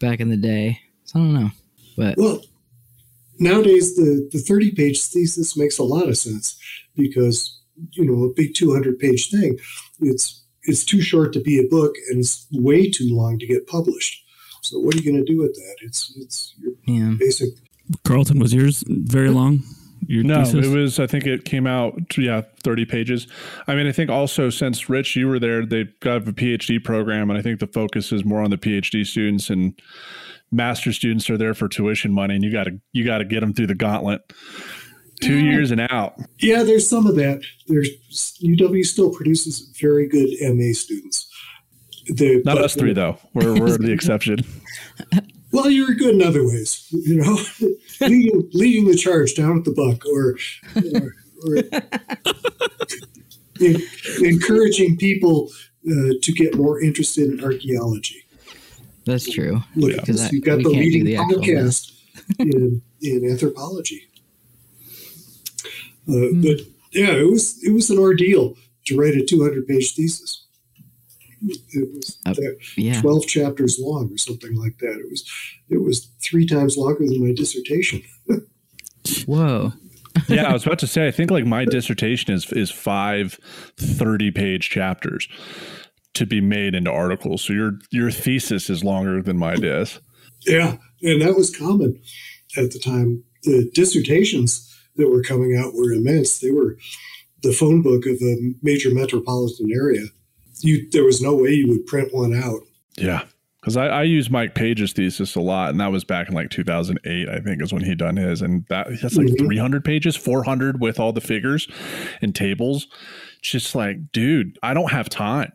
[0.00, 0.80] back in the day.
[1.04, 1.50] So I don't know.
[1.96, 2.42] But well,
[3.42, 6.58] nowadays the the thirty page thesis makes a lot of sense
[6.96, 7.60] because
[7.92, 9.58] you know a big two hundred page thing,
[10.00, 13.66] it's it's too short to be a book and it's way too long to get
[13.66, 14.22] published.
[14.62, 15.76] So what are you going to do with that?
[15.82, 16.54] It's it's
[16.86, 17.14] yeah.
[17.18, 17.48] basic
[18.04, 19.62] Carlton, was yours very long?
[20.06, 20.66] Your no, thesis?
[20.66, 20.98] it was.
[20.98, 21.94] I think it came out.
[22.18, 23.28] Yeah, thirty pages.
[23.68, 27.30] I mean, I think also since Rich, you were there, they've got a PhD program,
[27.30, 29.80] and I think the focus is more on the PhD students and
[30.52, 33.40] master students are there for tuition money, and you got to you got to get
[33.40, 34.20] them through the gauntlet.
[35.20, 35.52] Two yeah.
[35.52, 36.14] years and out.
[36.40, 37.42] Yeah, there's some of that.
[37.68, 37.88] There's
[38.42, 41.28] UW still produces very good MA students.
[42.12, 43.18] They, Not us three though.
[43.32, 44.38] We're we're the exception.
[45.52, 47.38] well, you were good in other ways, you know,
[48.00, 50.36] leading, leading, the charge down at the buck or,
[50.92, 51.14] or,
[51.46, 51.56] or
[53.60, 53.80] in,
[54.24, 55.50] encouraging people
[55.88, 58.21] uh, to get more interested in archaeology.
[59.04, 59.62] That's true.
[59.74, 60.28] Look, yeah.
[60.30, 61.92] you've got the leading the podcast
[62.38, 64.08] in, in anthropology.
[66.08, 66.42] Uh, mm.
[66.42, 70.44] But yeah, it was it was an ordeal to write a 200 page thesis.
[71.44, 72.34] It was uh,
[72.76, 73.00] yeah.
[73.00, 74.92] twelve chapters long or something like that.
[74.92, 75.28] It was
[75.68, 78.02] it was three times longer than my dissertation.
[79.26, 79.72] Whoa.
[80.28, 81.08] yeah, I was about to say.
[81.08, 83.40] I think like my dissertation is is five
[83.76, 85.26] 30 page chapters
[86.14, 87.42] to be made into articles.
[87.42, 90.00] So your your thesis is longer than my dis.
[90.46, 92.00] Yeah, and that was common
[92.56, 93.22] at the time.
[93.44, 96.38] The dissertations that were coming out were immense.
[96.40, 96.76] They were
[97.42, 100.02] the phone book of a major metropolitan area
[100.60, 102.60] you there was no way you would print one out
[102.96, 103.24] Yeah.
[103.60, 106.50] Because I, I use Mike Page's thesis a lot, and that was back in like
[106.50, 109.38] 2008, I think, is when he done his, and that that's like Mhm.
[109.38, 111.66] 300 pages, 400 with all the figures
[112.20, 112.86] and tables.
[113.40, 115.52] Just like, dude, I don't have time.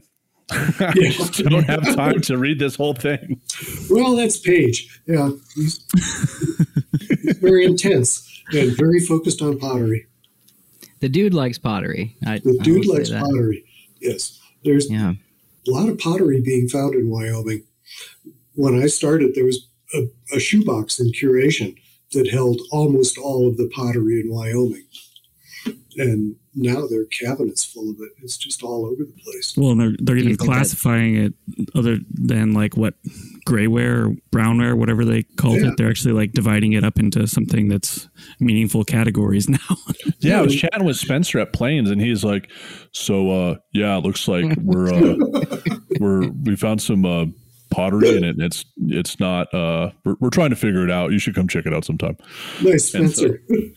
[0.79, 3.41] I just don't have time to read this whole thing.
[3.89, 5.01] Well, that's Page.
[5.05, 10.07] Yeah, he's, he's very intense and very focused on pottery.
[10.99, 12.15] The dude likes pottery.
[12.25, 13.65] I, The dude will likes pottery.
[14.01, 15.13] Yes, there's Yeah.
[15.67, 17.63] a lot of pottery being found in Wyoming.
[18.55, 21.75] When I started, there was a, a shoebox in curation
[22.13, 24.85] that held almost all of the pottery in Wyoming.
[25.97, 28.09] And now their are cabinets full of it.
[28.23, 29.55] It's just all over the place.
[29.57, 31.33] Well, and they're they're even think that- classifying it
[31.75, 32.93] other than like what
[33.47, 35.69] grayware or brownware, whatever they called Yeah.
[35.69, 35.77] it.
[35.77, 38.07] They're actually like dividing it up into something that's
[38.39, 39.57] meaningful categories now.
[40.19, 42.49] Yeah, I was chatting with Spencer at Plains, and he's like,
[42.91, 45.15] "So, uh, yeah, it looks like we're uh,
[45.99, 47.25] we're we found some uh,
[47.71, 49.51] pottery, and it, it's it's not.
[49.53, 51.11] Uh, we're, we're trying to figure it out.
[51.11, 52.17] You should come check it out sometime."
[52.61, 53.41] Nice, And so- Spencer.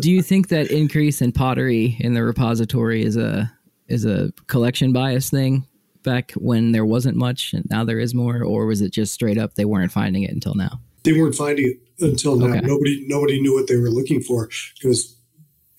[0.00, 3.52] Do you think that increase in pottery in the repository is a
[3.88, 5.66] is a collection bias thing
[6.02, 9.38] back when there wasn't much and now there is more, or was it just straight
[9.38, 10.80] up they weren't finding it until now?
[11.04, 12.46] they weren't finding it until now.
[12.46, 12.60] Okay.
[12.60, 14.48] Nobody nobody knew what they were looking for
[14.80, 15.16] because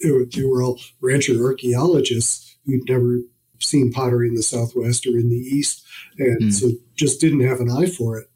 [0.01, 3.19] they were, they were all rancher archaeologists who'd never
[3.59, 5.81] seen pottery in the Southwest or in the East,
[6.17, 6.49] and Hmm.
[6.49, 8.27] so just didn't have an eye for it.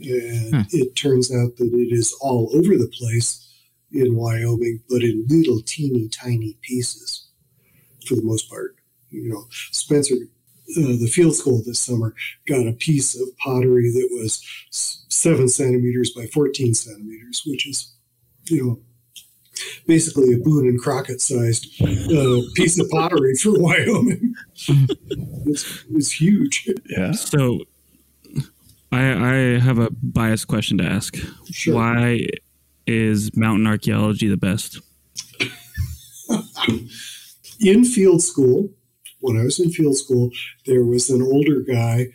[0.00, 0.64] And Huh.
[0.70, 3.42] it turns out that it is all over the place
[3.92, 7.28] in Wyoming, but in little teeny tiny pieces
[8.06, 8.76] for the most part.
[9.10, 12.14] You know, Spencer, uh, the field school this summer
[12.46, 14.42] got a piece of pottery that was
[15.08, 17.94] seven centimeters by 14 centimeters, which is,
[18.46, 18.80] you know,
[19.86, 24.34] basically a Boone and Crockett sized uh, piece of pottery for Wyoming.
[25.46, 26.68] it's, it's huge.
[26.86, 27.60] Yeah, so,
[28.92, 31.16] I I have a biased question to ask.
[31.50, 31.74] Sure.
[31.74, 32.26] Why
[32.86, 34.80] is mountain archaeology the best?
[37.60, 38.70] in field school,
[39.20, 40.30] when I was in field school,
[40.66, 42.06] there was an older guy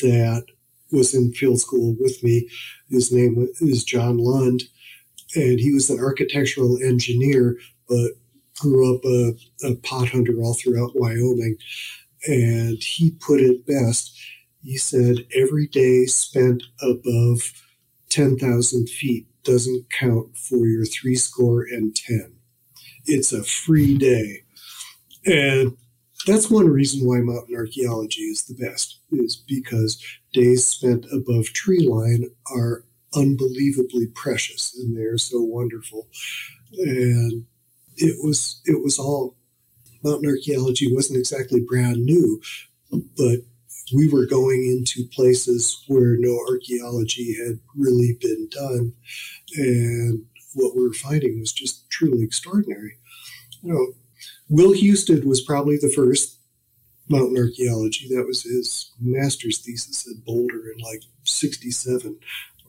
[0.00, 0.44] that
[0.92, 2.48] was in field school with me.
[2.90, 4.62] His name is John Lund,
[5.34, 7.56] and he was an architectural engineer,
[7.88, 8.12] but
[8.58, 9.34] grew up a,
[9.66, 11.56] a pot hunter all throughout Wyoming.
[12.28, 14.16] And he put it best.
[14.62, 17.52] He said, every day spent above
[18.10, 22.34] 10,000 feet doesn't count for your three score and 10.
[23.06, 24.44] It's a free day.
[25.26, 25.76] And
[26.26, 31.86] that's one reason why mountain archaeology is the best, is because days spent above tree
[31.88, 36.08] line are unbelievably precious and they're so wonderful.
[36.78, 37.46] And
[37.96, 39.36] it was it was all
[40.02, 42.40] mountain archaeology wasn't exactly brand new,
[42.90, 43.40] but
[43.94, 48.92] we were going into places where no archaeology had really been done.
[49.56, 50.24] And
[50.54, 52.96] what we were finding was just truly extraordinary.
[53.62, 53.86] You know,
[54.48, 56.38] Will Houston was probably the first
[57.08, 58.08] mountain archaeology.
[58.08, 62.18] That was his master's thesis at Boulder in like 67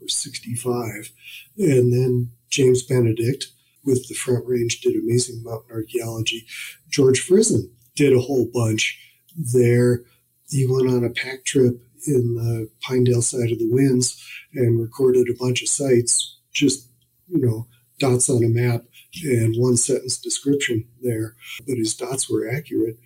[0.02, 1.12] or 65.
[1.58, 3.48] And then James Benedict
[3.86, 6.46] with the Front Range did amazing mountain archaeology.
[6.90, 9.00] George Frison did a whole bunch
[9.36, 10.04] there.
[10.50, 14.22] He went on a pack trip in the Pinedale side of the winds
[14.54, 16.90] and recorded a bunch of sites, just,
[17.28, 17.68] you know,
[18.00, 18.84] dots on a map
[19.24, 21.36] and one sentence description there.
[21.68, 22.98] But his dots were accurate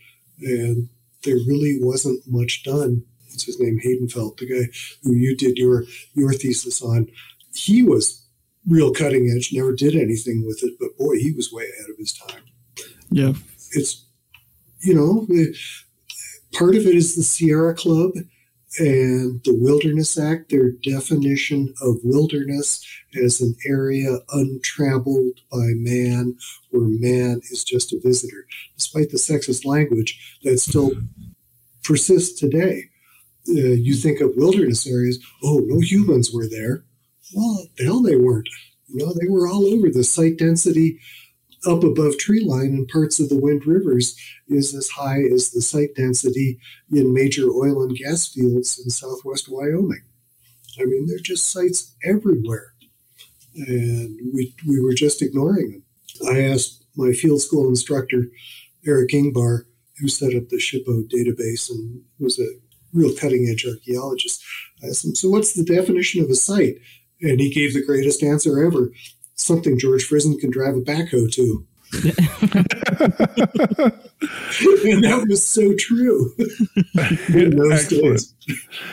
[0.42, 0.90] and
[1.24, 3.04] there really wasn't much done.
[3.30, 3.80] What's his name?
[3.84, 4.72] Haydenfeld, the guy
[5.04, 7.08] who you did your your thesis on.
[7.54, 8.26] He was
[8.68, 11.98] real cutting edge, never did anything with it, but boy, he was way ahead of
[11.98, 12.44] his time.
[13.10, 13.34] Yeah.
[13.72, 14.06] It's
[14.80, 15.26] you know,
[16.58, 18.12] part of it is the Sierra Club
[18.80, 22.86] and the Wilderness Act, their definition of wilderness
[23.24, 26.36] as an area untraveled by man,
[26.72, 28.46] where man is just a visitor.
[28.76, 30.92] Despite the sexist language, that still
[31.84, 32.90] persists today.
[33.48, 36.84] Uh, you think of wilderness areas, oh, no humans were there.
[37.34, 38.50] Well, the hell they weren't.
[38.88, 39.90] You know, they were all over.
[39.90, 41.00] The site density
[41.68, 44.16] up above tree line in parts of the Wind Rivers
[44.48, 46.60] is as high as the site density
[46.92, 50.04] in major oil and gas fields in southwest Wyoming.
[50.80, 52.74] I mean, they're just sites everywhere.
[53.56, 55.84] And we, we were just ignoring them.
[56.32, 58.28] I asked my field school instructor,
[58.86, 59.66] Eric Ingbar,
[60.00, 62.48] who set up the SHPO database and was a
[62.94, 64.44] real cutting edge archaeologist.
[64.84, 66.78] I asked him, So, what's the definition of a site?
[67.22, 68.92] And he gave the greatest answer ever
[69.38, 71.66] something George Frison can drive a backhoe to.
[74.90, 76.34] and that was so true
[77.34, 78.04] in those Excellent.
[78.18, 78.34] days.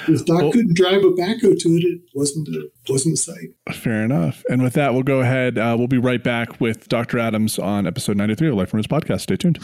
[0.07, 3.49] If Doc Well- couldn't drive a backhoe to it, it wasn't a, wasn't a sight.
[3.73, 4.45] Fair enough.
[4.49, 5.59] And with that, we'll go ahead.
[5.59, 7.19] Uh, we'll be right back with Dr.
[7.19, 9.23] Adams on episode 93 of Life in Ruins podcast.
[9.23, 9.59] Stay tuned.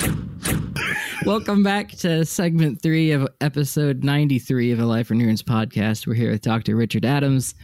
[1.25, 6.07] Welcome back to segment three of episode 93 of a Life in Ruins podcast.
[6.07, 6.75] We're here with Dr.
[6.75, 7.55] Richard Adams,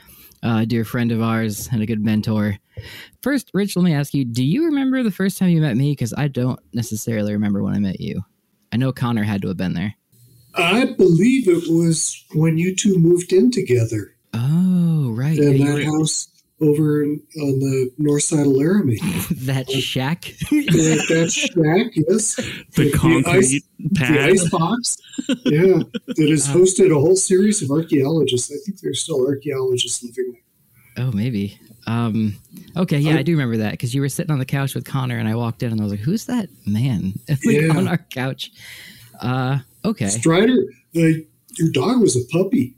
[0.44, 2.58] a dear friend of ours and a good mentor.
[3.22, 5.92] First, Rich, let me ask you do you remember the first time you met me?
[5.92, 8.22] Because I don't necessarily remember when I met you.
[8.72, 9.94] I know Connor had to have been there.
[10.54, 15.38] I believe it was when you two moved in together Oh, right.
[15.38, 18.96] in Yeah, that were- house over in, on the north side of Laramie.
[19.30, 20.22] that uh, shack.
[20.50, 22.36] that, that shack, yes.
[22.74, 24.96] The concrete ice, the ice box.
[25.44, 28.50] Yeah, that has hosted a whole series of archaeologists.
[28.50, 30.32] I think there's still archaeologists living
[30.96, 31.04] there.
[31.06, 31.60] Oh, maybe.
[31.86, 32.36] Um,
[32.76, 35.18] okay, yeah, I do remember that because you were sitting on the couch with Connor,
[35.18, 37.76] and I walked in and I was like, "Who's that man?" like Yeah.
[37.76, 38.50] on our couch.
[39.20, 41.24] Uh, okay, Strider, the,
[41.58, 42.74] your dog was a puppy.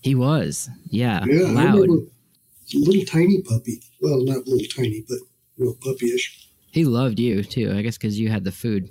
[0.00, 1.88] he was, yeah, Yeah, loud.
[1.88, 3.82] a little tiny puppy.
[4.00, 5.18] Well, not little tiny, but
[5.58, 6.46] know, puppyish.
[6.70, 8.88] He loved you too, I guess, because you had the food.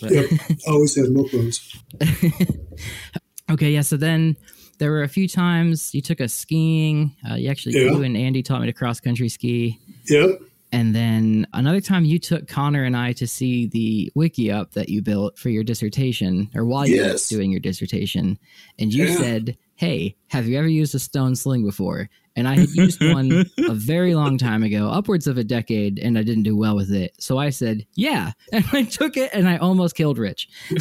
[0.00, 0.26] But, Yep,
[0.66, 1.74] always had milk bones.
[3.50, 3.82] okay, yeah.
[3.82, 4.36] So then
[4.78, 7.14] there were a few times you took us skiing.
[7.28, 7.92] Uh, you actually, Yeah.
[7.92, 9.78] you and Andy taught me to cross country ski.
[10.08, 10.40] Yep,
[10.72, 14.88] And then another time you took Connor and I to see the wiki up that
[14.88, 18.38] you built for your dissertation, or while you were doing your dissertation.
[18.78, 19.16] And you Yeah.
[19.16, 22.08] said, Hey, have you ever used a stone sling before?
[22.36, 26.18] And I had used one a very long time ago, upwards of a decade, and
[26.18, 27.12] I didn't do well with it.
[27.18, 28.32] So I said, Yeah.
[28.52, 30.48] And I took it and I almost killed Rich.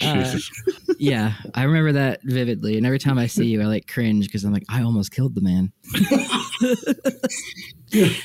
[0.00, 0.38] Uh,
[0.98, 2.76] yeah, I remember that vividly.
[2.76, 5.34] And every time I see you, I like cringe because I'm like, I almost killed
[5.34, 5.72] the man.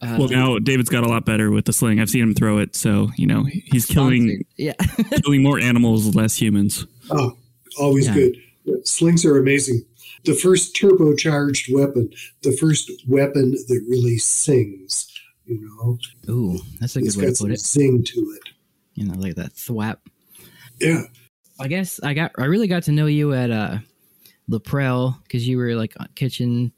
[0.00, 1.98] Uh, Well, now David's got a lot better with the sling.
[1.98, 4.44] I've seen him throw it, so you know he's killing.
[4.56, 4.74] Yeah.
[5.24, 6.86] killing more animals, less humans.
[7.10, 7.36] oh,
[7.80, 8.14] always Yeah.
[8.14, 8.86] good.
[8.86, 9.84] Slings are amazing.
[10.24, 12.10] The first turbocharged weapon,
[12.42, 15.08] the first weapon that really sings.
[15.46, 15.98] You know,
[16.32, 17.60] Ooh, that's a it's good way got to some put it.
[17.60, 18.50] Sing to it.
[18.94, 19.96] You know, like that thwap.
[20.80, 21.02] Yeah,
[21.60, 23.78] I guess I got I really got to know you at uh
[24.48, 26.72] La Prele because you were like kitchen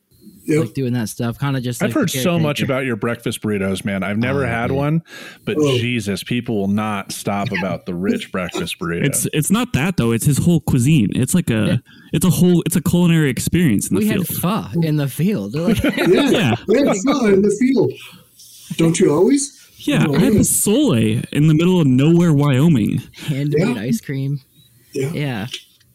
[0.45, 0.65] yep.
[0.67, 1.39] like doing that stuff.
[1.39, 4.03] Kind of just I've like heard so much about your breakfast burritos, man.
[4.03, 4.77] I've never Oh, had yeah.
[4.77, 5.03] one,
[5.45, 5.79] but Oh.
[5.79, 9.05] Jesus, people will not stop about the rich breakfast burrito.
[9.05, 10.13] It's it's not that though.
[10.13, 11.11] It's his whole cuisine.
[11.15, 11.77] It's like a Yeah.
[12.13, 14.27] it's a whole it's a culinary experience in the we field.
[14.27, 15.55] had pho in the field.
[15.55, 16.31] Like, Yeah, yeah,
[16.69, 17.93] yeah, fun in the field.
[18.77, 19.60] Don't you always?
[19.87, 20.07] Yeah.
[20.09, 20.41] I had yeah.
[20.41, 23.03] a sole in the middle of nowhere, Wyoming.
[23.17, 23.83] handmade Yeah.
[23.83, 24.41] ice cream.
[24.93, 25.47] Yeah, Yeah.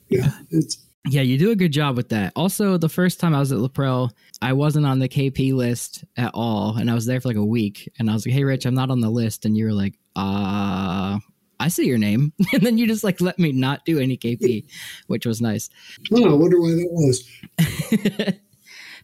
[0.09, 0.31] yeah.
[0.51, 0.77] It's
[1.07, 2.33] Yeah, you do a good job with that.
[2.35, 4.09] Also, the first time I was at La Prele,
[4.41, 7.45] I wasn't on the KP list at all, and I was there for like a
[7.45, 7.87] week.
[7.99, 9.93] And I was like, "Hey, Rich, I'm not on the list," and you were like,
[10.15, 11.19] "Uh,
[11.59, 14.65] I see your name," and then you just like let me not do any KP,
[15.07, 15.69] which was nice.
[16.11, 18.33] oh, I wonder why that was.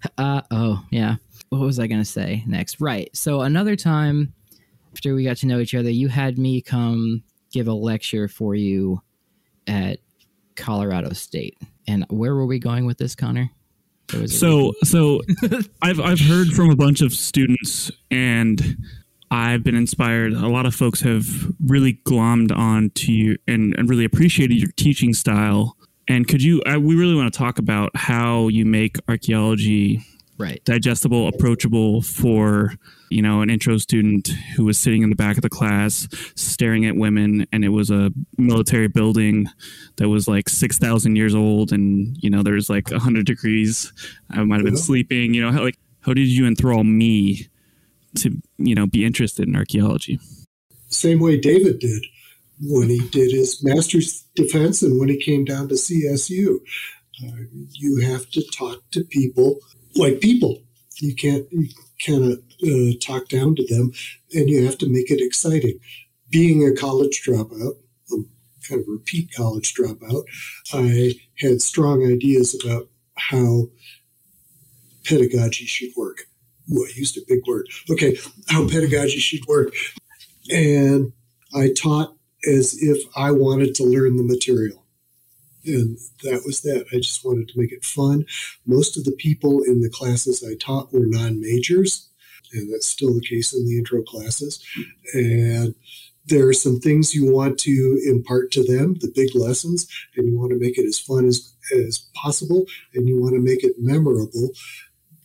[0.17, 1.15] uh oh, yeah.
[1.49, 2.79] What was I gonna say next?
[2.81, 3.09] Right.
[3.15, 4.33] So another time
[4.93, 8.55] after we got to know each other, you had me come give a lecture for
[8.55, 9.01] you
[9.67, 9.99] at
[10.55, 11.57] Colorado State.
[11.87, 13.49] And where were we going with this, Connor?
[14.09, 15.21] There was a So so
[15.81, 18.77] I've I've heard from a bunch of students and
[19.29, 20.33] I've been inspired.
[20.33, 21.25] A lot of folks have
[21.65, 25.77] really glommed on to you and, and really appreciated your teaching style.
[26.07, 26.61] And could you?
[26.65, 30.03] I, we really want to talk about how you make archaeology
[30.41, 30.63] right.
[30.65, 32.73] digestible, approachable for
[33.09, 36.85] you know an intro student who was sitting in the back of the class staring
[36.85, 39.47] at women, and it was a military building
[39.97, 43.91] that was like six thousand years old, and you know there's like hundred degrees.
[44.29, 44.81] I might have been Yeah.
[44.81, 45.33] sleeping.
[45.33, 47.47] You know, how, like how did you enthrall me
[48.15, 50.19] to you know be interested in archaeology?
[50.87, 52.03] Same way David did
[52.63, 56.59] when he did his master's defense and when he came down to CSU.
[57.23, 59.59] Uh, you have to talk to people
[59.95, 60.61] like people.
[60.99, 61.67] You can't you
[62.01, 63.91] cannot uh, talk down to them,
[64.33, 65.79] and you have to make it exciting.
[66.29, 67.75] Being a college dropout,
[68.11, 68.15] a
[68.67, 70.23] kind of repeat college dropout,
[70.73, 72.87] I had strong ideas about
[73.17, 73.69] how
[75.03, 76.25] pedagogy should work.
[76.71, 77.67] Ooh, I used a big word.
[77.89, 78.17] Okay,
[78.49, 79.73] how pedagogy should work.
[80.49, 81.11] And
[81.53, 82.15] I taught
[82.47, 84.85] as if I wanted to learn the material.
[85.65, 86.85] And that was that.
[86.91, 88.25] I just wanted to make it fun.
[88.65, 92.09] Most of the people in the classes I taught were non majors,
[92.53, 94.63] and that's still the case in the intro classes.
[95.13, 95.75] And
[96.25, 100.39] there are some things you want to impart to them, the big lessons, and you
[100.39, 103.73] want to make it as fun as, as possible, and you want to make it
[103.77, 104.51] memorable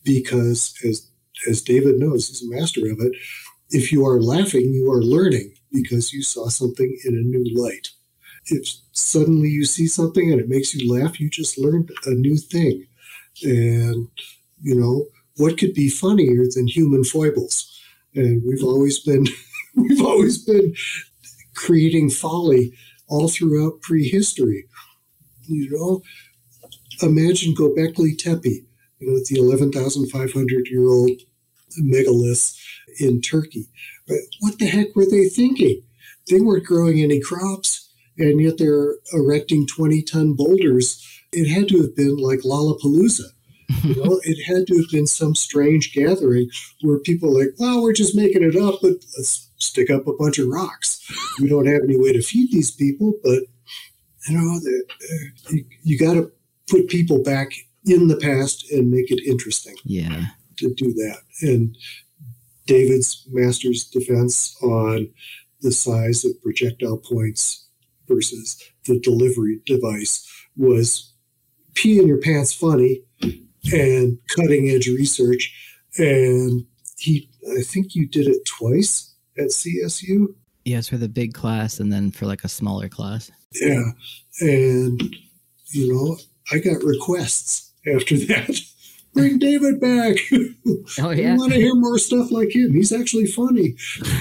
[0.04, 1.08] because, as
[1.48, 3.12] as David knows, he's a master of it.
[3.70, 7.88] If you are laughing, you are learning because you saw something in a new light.
[8.46, 12.36] If suddenly you see something and it makes you laugh, you just learned a new
[12.36, 12.86] thing.
[13.42, 14.08] And,
[14.62, 17.78] you know, what could be funnier than human foibles?
[18.14, 19.26] And we've always been,
[19.76, 20.74] we've always been
[21.54, 22.72] creating folly
[23.08, 24.64] all throughout prehistory.
[25.46, 26.02] You know,
[27.06, 28.64] imagine Göbekli Tepe,
[28.98, 31.20] you know, the 11,500 year old
[31.78, 32.58] megaliths
[32.98, 33.66] in Turkey.
[34.08, 35.82] But what the heck were they thinking?
[36.30, 37.85] They weren't growing any crops,
[38.18, 41.02] and yet they're erecting 20 ton boulders.
[41.32, 43.30] It had to have been like Lollapalooza.
[43.82, 46.48] You know, it had to have been some strange gathering
[46.82, 50.12] where people are like, well, we're just making it up, but let's stick up a
[50.12, 51.00] bunch of rocks.
[51.40, 53.42] We don't have any way to feed these people, but
[54.28, 56.32] you know, uh, you, you got to
[56.68, 57.52] put people back
[57.84, 59.76] in the past and make it interesting.
[59.84, 60.26] Yeah.
[60.58, 61.18] To do that.
[61.42, 61.76] And
[62.66, 65.10] David's master's defense on
[65.60, 67.65] the size of projectile points
[68.08, 70.26] versus the delivery device
[70.56, 71.12] was
[71.74, 73.02] pee in your pants funny
[73.72, 75.52] and cutting edge research.
[75.98, 76.64] And
[76.98, 77.28] he,
[77.58, 80.34] I think you did it twice at CSU.
[80.64, 83.30] Yes, for the big class and then for like a smaller class.
[83.60, 83.90] Yeah.
[84.40, 85.00] And,
[85.68, 86.16] you know,
[86.52, 88.60] I got requests after that.
[89.14, 90.16] Bring David back.
[91.00, 91.32] Oh, yeah.
[91.32, 92.72] I want to hear more stuff like him.
[92.72, 93.74] He's actually funny.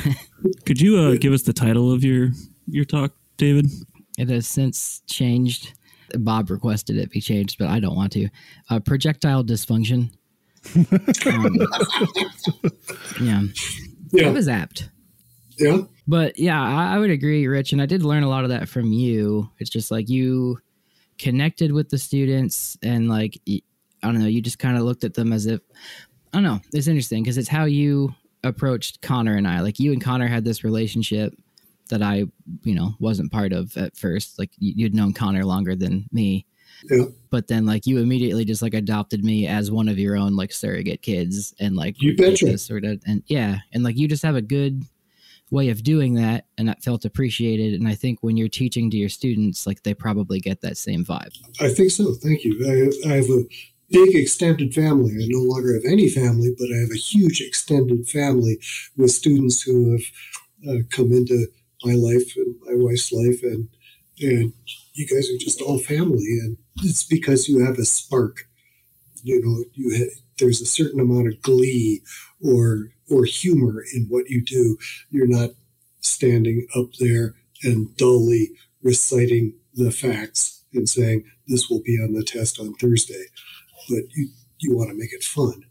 [0.66, 2.32] Could you uh, give us the title of your
[2.68, 3.68] your talk, David?
[4.18, 5.74] It has since changed.
[6.14, 8.30] Bob requested it be changed, but I don't want to.
[8.70, 10.12] Uh, projectile dysfunction.
[10.76, 11.58] um,
[13.22, 13.42] yeah.
[14.12, 14.30] Yeah.
[14.30, 14.90] It was apt.
[15.58, 15.80] Yeah.
[16.08, 17.74] But yeah, I, I would agree, Rich.
[17.74, 19.50] And I did learn a lot of that from you.
[19.60, 20.60] It's just like you
[21.18, 23.62] connected with the students and like, I
[24.04, 25.62] don't know, you just kind of looked at them as if,
[26.34, 28.14] I don't know, it's interesting because it's how you
[28.44, 29.62] approached Connor and I.
[29.62, 31.34] Like you and Connor had this relationship
[31.90, 32.26] that I,
[32.64, 34.40] you know, wasn't part of at first.
[34.40, 36.46] Like you- you'd known Connor longer than me.
[36.90, 37.06] Yeah.
[37.30, 40.52] But then like you immediately just like adopted me as one of your own like
[40.52, 42.58] surrogate kids and like You betcha.
[42.58, 43.60] sort of and yeah.
[43.74, 44.84] And like you just have a good
[45.52, 47.80] way of doing that and that felt appreciated.
[47.80, 51.06] And I think when you're teaching to your students, like they probably get that same
[51.06, 51.32] vibe.
[51.62, 52.14] I think so.
[52.16, 52.92] Thank you.
[53.06, 53.44] I, I have a
[53.90, 55.14] big extended family.
[55.14, 58.60] I no longer have any family, but I have a huge extended family
[58.98, 60.02] with students who have
[60.68, 61.48] uh, come into
[61.86, 63.70] my life and my wife's life, and
[64.20, 64.54] and
[64.94, 68.48] you guys are just all family, and it's because you have a spark.
[69.24, 72.02] You know, you ha- there's a certain amount of glee
[72.44, 74.78] or or humor in what you do.
[75.10, 75.52] You're not
[76.02, 78.52] standing up there and dully
[78.84, 83.26] reciting the facts and saying this will be on the test on Thursday,
[83.90, 84.30] but you
[84.60, 85.64] you want to make it fun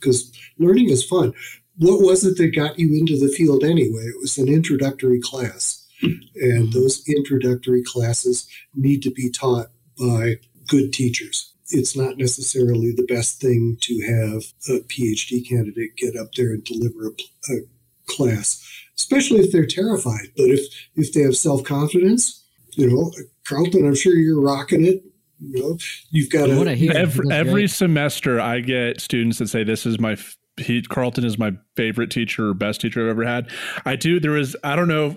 [0.00, 1.32] because learning is fun.
[1.78, 4.02] What was it that got you into the field anyway?
[4.02, 9.68] It was an introductory class, and those introductory classes need to be taught
[9.98, 11.52] by good teachers.
[11.70, 16.64] It's not necessarily the best thing to have a PhD candidate get up there and
[16.64, 17.60] deliver a, a
[18.06, 18.64] class,
[18.96, 20.32] especially if they're terrified.
[20.36, 20.66] But if
[20.96, 23.12] if they have self confidence, you know,
[23.46, 25.04] Carlton, I'm sure you're rocking it.
[25.40, 25.78] You know,
[26.10, 29.62] you've got From what I a hear, every, every semester i get students that say
[29.62, 33.24] this is my f- he, carlton is my favorite teacher or best teacher i've ever
[33.24, 33.50] had
[33.86, 35.16] i do there was i don't know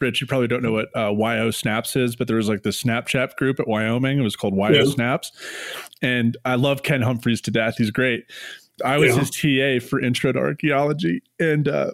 [0.00, 2.70] rich you probably don't know what uh, yo snaps is but there was like the
[2.70, 4.84] snapchat group at wyoming it was called yo Yeah.
[4.84, 5.32] snaps
[6.02, 8.24] and i love ken humphreys to death he's great
[8.84, 9.20] i was Yeah.
[9.20, 11.92] his ta for intro to archaeology and uh,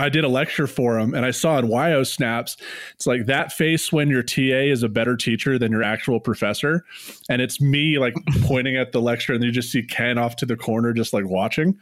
[0.00, 2.56] I did a lecture for him and I saw in YO snaps,
[2.94, 6.84] it's like that face when your TA is a better teacher than your actual professor.
[7.28, 10.46] And it's me like pointing at the lecture and you just see Ken off to
[10.46, 11.76] the corner just like watching.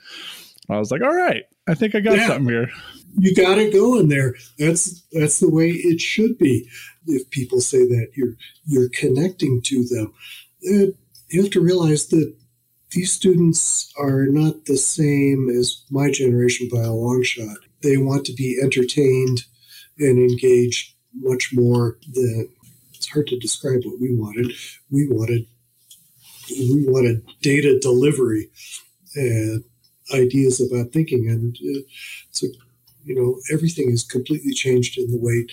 [0.69, 2.27] I was like, all right, I think I got Yeah.
[2.29, 2.71] something here.
[3.19, 4.35] you got it going there.
[4.59, 6.69] That's that's the way it should be.
[7.07, 8.35] If people say that you're
[8.67, 10.13] you're connecting to them,
[10.69, 10.93] Uh,
[11.31, 12.35] you have to realize that
[12.91, 17.59] these students are not the same as my generation by a long shot.
[17.83, 19.43] They want to be entertained
[19.99, 22.49] and engaged much more than
[22.95, 24.53] it's hard to describe what we wanted.
[24.91, 25.47] We wanted
[26.51, 28.51] we wanted data delivery
[29.15, 29.65] and
[30.15, 31.81] ideas about thinking, and uh,
[32.31, 32.47] so
[33.05, 35.47] you know everything is completely changed in the way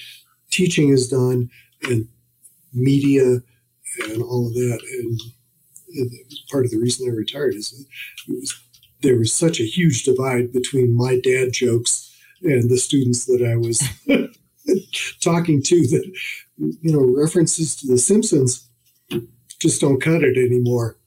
[0.50, 1.50] teaching is done
[1.84, 2.08] and
[2.74, 3.42] media
[4.06, 5.20] and all of that and
[5.90, 7.86] it part of the reason i retired is
[8.28, 8.60] was,
[9.02, 13.56] there was such a huge divide between my dad jokes and the students that i
[13.56, 13.84] was
[15.22, 16.12] talking to that
[16.58, 18.68] you know references to the simpsons
[19.64, 20.98] just don't cut it anymore.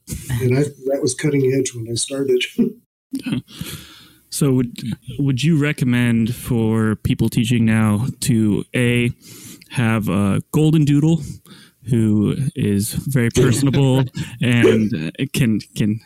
[0.41, 2.43] And I, that was cutting edge when i started
[4.29, 4.77] So would
[5.17, 9.11] would you recommend for people teaching now to a
[9.71, 11.21] have a golden doodle
[11.89, 14.03] who is very personable
[14.41, 16.01] and uh, can can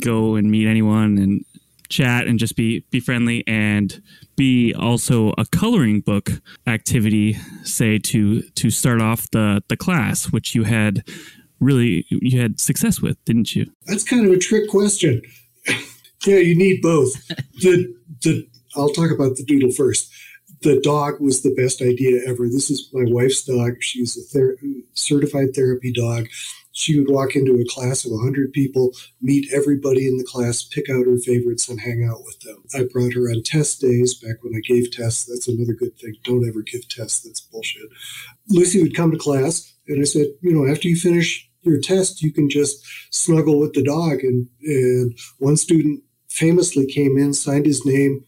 [0.00, 1.44] go and meet anyone and
[1.88, 4.00] chat and just be be friendly and
[4.36, 6.30] be also a coloring book
[6.66, 11.04] activity say to to start off the the class which you had
[11.60, 15.20] really you had success with didn't you That's kind of a trick question.
[16.26, 17.14] yeah, you need both.
[17.60, 18.46] The the
[18.76, 20.12] I'll talk about the doodle first.
[20.60, 22.48] The dog was the best idea ever.
[22.48, 23.76] This is my wife's dog.
[23.80, 24.58] She's a ther-
[24.92, 26.28] certified therapy dog.
[26.72, 30.90] She would walk into a class of 100 people, meet everybody in the class, pick
[30.90, 32.62] out her favorites, and hang out with them.
[32.74, 35.24] I brought her on test days back when I gave tests.
[35.24, 36.16] That's another good thing.
[36.24, 37.22] Don't ever give tests.
[37.22, 37.88] That's bullshit.
[38.50, 42.20] Lucy would come to class, and I said, you know, after you finish your test,
[42.22, 44.20] you can just snuggle with the dog.
[44.22, 46.02] And, and one student
[46.36, 48.24] famously came in, signed his name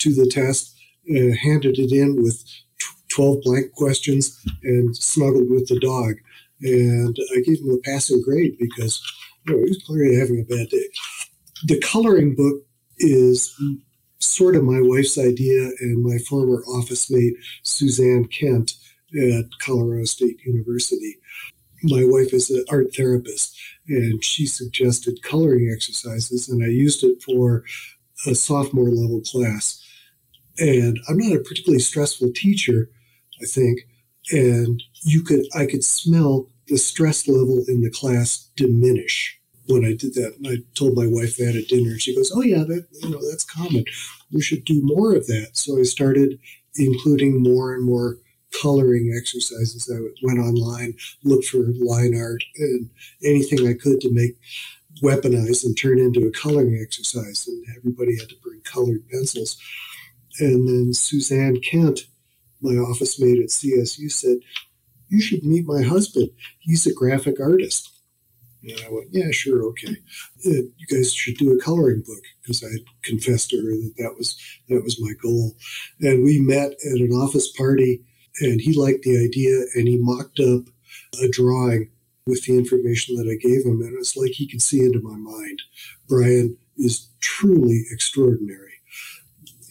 [0.00, 0.74] to the test,
[1.10, 2.44] uh, handed it in with
[2.78, 6.14] tw- 12 blank questions, and snuggled with the dog.
[6.60, 9.00] And I gave him a passing grade because
[9.46, 10.88] you know, he was clearly having a bad day.
[11.64, 12.62] The coloring book
[12.98, 13.54] is
[14.18, 18.74] sort of my wife's idea and my former office mate, Suzanne Kent
[19.16, 21.16] at Colorado State University.
[21.84, 23.56] My wife is an art therapist,
[23.88, 27.64] and she suggested coloring exercises, and I used it for
[28.26, 29.82] a sophomore level class.
[30.58, 32.90] And I'm not a particularly stressful teacher,
[33.42, 33.80] I think,
[34.30, 39.94] and you could I could smell the stress level in the class diminish when I
[39.94, 40.34] did that.
[40.36, 41.92] And I told my wife that at dinner.
[41.92, 43.84] and She goes, "Oh yeah, that you know that's common.
[44.30, 46.38] We should do more of that." So I started
[46.76, 48.18] including more and more
[48.60, 49.90] coloring exercises.
[49.92, 50.94] I went online,
[51.24, 52.90] looked for line art and
[53.24, 54.36] anything I could to make
[55.02, 57.46] weaponize and turn into a coloring exercise.
[57.46, 59.56] And everybody had to bring colored pencils.
[60.38, 62.00] And then Suzanne Kent,
[62.60, 64.38] my office mate at CSU, said,
[65.08, 66.30] You should meet my husband.
[66.60, 67.90] He's a graphic artist.
[68.62, 69.96] And I went, Yeah, sure, okay.
[70.46, 73.94] Uh, you guys should do a coloring book because I had confessed to her that
[73.98, 74.38] that was,
[74.68, 75.56] that was my goal.
[76.00, 78.02] And we met at an office party,
[78.40, 80.64] and he liked the idea and he mocked up
[81.22, 81.90] a drawing
[82.26, 83.82] with the information that I gave him.
[83.82, 85.60] And it's like he could see into my mind.
[86.08, 88.72] Brian is truly extraordinary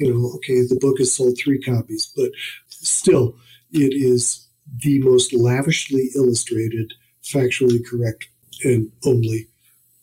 [0.02, 2.32] you know, okay, the book has sold three copies, but
[2.70, 3.36] still,
[3.72, 4.48] it is
[4.84, 6.92] the most lavishly illustrated,
[7.24, 8.28] factually correct,
[8.64, 9.48] and only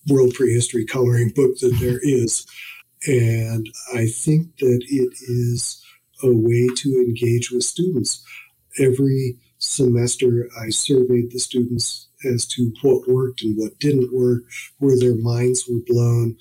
[0.09, 2.47] world prehistory coloring book that there is.
[3.07, 5.83] And I think that it is
[6.23, 8.25] a way to engage with students.
[8.79, 14.43] Every semester, I surveyed the students as to what worked and what didn't work,
[14.79, 16.37] where their minds were blown,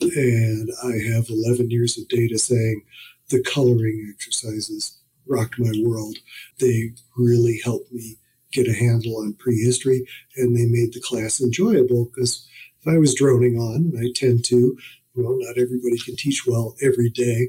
[0.00, 2.82] and I have 11 years of data saying
[3.30, 6.16] the coloring exercises rocked my world.
[6.60, 8.16] They really helped me
[8.52, 10.06] get a handle on prehistory
[10.36, 12.46] and they made the class enjoyable because
[12.80, 14.76] if I was droning on, and I tend to,
[15.14, 17.48] well, not everybody can teach well every day,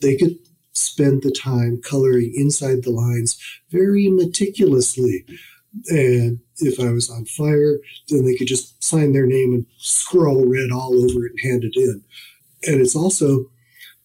[0.00, 0.38] they could
[0.76, 3.38] spend the time coloring inside the lines
[3.70, 5.24] very meticulously.
[5.88, 10.46] And if I was on fire, then they could just sign their name and scroll
[10.46, 12.02] red all over it and hand it in.
[12.64, 13.50] And it's also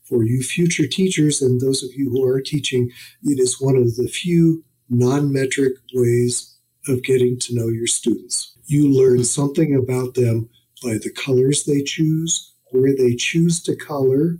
[0.03, 2.91] for you future teachers and those of you who are teaching,
[3.23, 6.57] it is one of the few non metric ways
[6.87, 8.57] of getting to know your students.
[8.65, 10.49] You learn something about them
[10.83, 14.39] by the colors they choose, where they choose to color,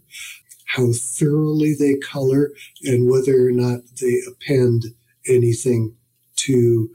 [0.76, 2.52] how thoroughly they color,
[2.84, 4.86] and whether or not they append
[5.28, 5.96] anything
[6.38, 6.90] to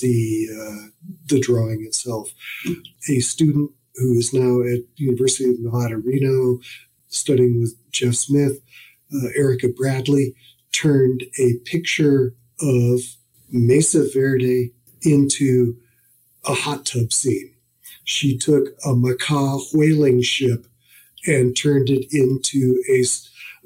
[0.00, 0.88] the uh,
[1.26, 2.30] the drawing itself.
[3.08, 6.58] A student who is now at University of Nevada, Reno,
[7.08, 8.60] studying with Jeff Smith,
[9.14, 10.34] uh, Erica Bradley,
[10.72, 13.00] turned a picture of
[13.50, 14.72] Mesa Verde
[15.02, 15.76] into
[16.44, 17.54] a hot tub scene.
[18.04, 20.66] She took a Makah whaling ship
[21.26, 23.00] and turned it into a,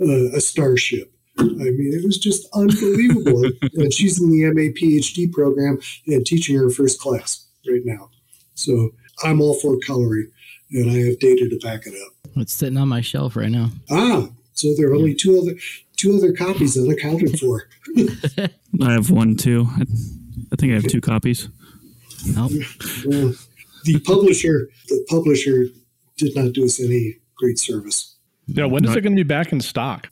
[0.02, 1.12] uh, a starship.
[1.38, 3.44] I mean, it was just unbelievable.
[3.74, 8.10] and she's in the MA PhD program and teaching her first class right now.
[8.54, 8.90] So
[9.22, 10.30] I'm all for coloring,
[10.72, 12.12] and I have data to back it up.
[12.36, 13.70] It's sitting on my shelf right now.
[13.90, 15.58] Ah, so there are only two other
[15.96, 17.68] two other copies unaccounted for.
[18.82, 19.66] I have one too.
[19.76, 19.82] I,
[20.52, 21.48] I think I have two copies.
[22.26, 22.52] Nope.
[23.06, 23.34] Well,
[23.84, 25.66] the publisher, the publisher
[26.16, 28.16] did not do us any great service.
[28.46, 30.08] Yeah, when is it going to be back in stock?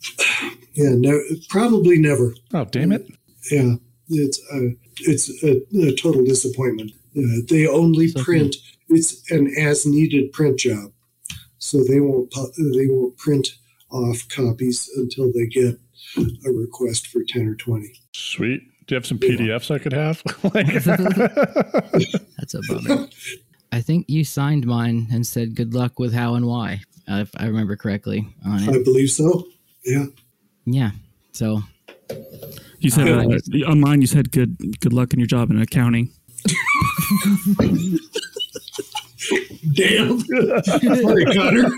[0.73, 1.19] Yeah, no,
[1.49, 2.35] probably never.
[2.53, 3.07] Oh, damn it!
[3.49, 3.75] Yeah,
[4.09, 6.91] it's a, it's a, a total disappointment.
[7.17, 8.55] Uh, they only So print.
[8.89, 10.91] It's an as needed print job,
[11.57, 13.49] so they won't they won't print
[13.89, 15.79] off copies until they get
[16.45, 17.91] a request for 10 or 20.
[18.13, 18.61] Sweet.
[18.85, 20.23] Do you have some PDFs I could have?
[22.37, 23.07] That's a bummer.
[23.71, 27.31] I think you signed mine and said good luck with how and why, uh, if
[27.37, 29.47] I remember correctly on I believe so.
[29.85, 30.05] Yeah.
[30.65, 30.91] Yeah.
[31.31, 31.63] So
[32.79, 34.01] You said uh, on mine.
[34.01, 36.11] You said good good luck in your job in accounting.
[39.73, 40.19] Damn.
[40.19, 41.69] Sorry, Connor.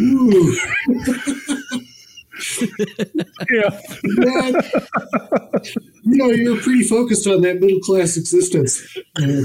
[0.00, 0.56] Ooh,
[3.50, 3.80] yeah.
[4.04, 4.54] man.
[6.04, 8.82] You know, you're pretty focused on that middle class existence.
[9.16, 9.42] Uh,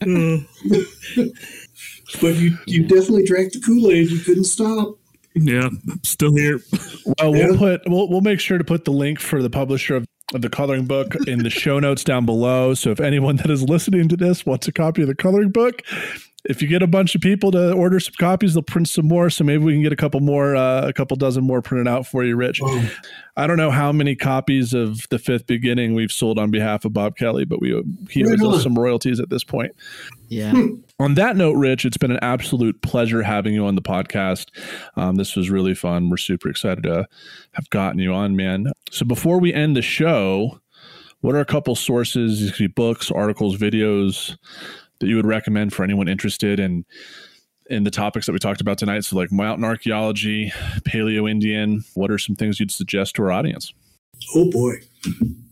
[0.00, 0.46] Mm.
[2.20, 4.10] but you, you definitely drank the Kool Aid.
[4.10, 4.96] You couldn't stop.
[5.34, 5.68] Yeah,
[6.02, 6.60] still here.
[7.18, 7.46] Well, Yeah.
[7.48, 10.40] we'll put we'll we'll make sure to put the link for the publisher of, of
[10.40, 12.72] the coloring book in the show notes down below.
[12.74, 15.82] So if anyone that is listening to this wants a copy of the coloring book,
[16.48, 19.30] if you get a bunch of people to order some copies, they'll print some more.
[19.30, 22.06] So maybe we can get a couple more, uh, a couple dozen more printed out
[22.06, 22.60] for you, Rich.
[22.60, 22.88] Wow.
[23.36, 26.92] I don't know how many copies of the Fifth Beginning we've sold on behalf of
[26.92, 27.70] Bob Kelly, but we
[28.10, 29.72] he Right owes us some royalties at this point.
[30.28, 30.54] yeah,
[30.98, 34.46] On that note, Rich, it's been an absolute pleasure having you on the podcast.
[34.96, 36.08] Um, this was really fun.
[36.08, 37.06] We're super excited to
[37.52, 38.72] have gotten you on, man.
[38.90, 40.60] So before we end the show,
[41.20, 44.36] what are a couple sources, these could be books, articles, videos
[45.00, 46.84] that you would recommend for anyone interested in
[47.68, 49.04] in the topics that we talked about tonight?
[49.04, 51.84] So like mountain archaeology, paleo Indian.
[51.94, 53.72] What are some things you'd suggest to our audience?
[54.34, 54.74] Oh boy.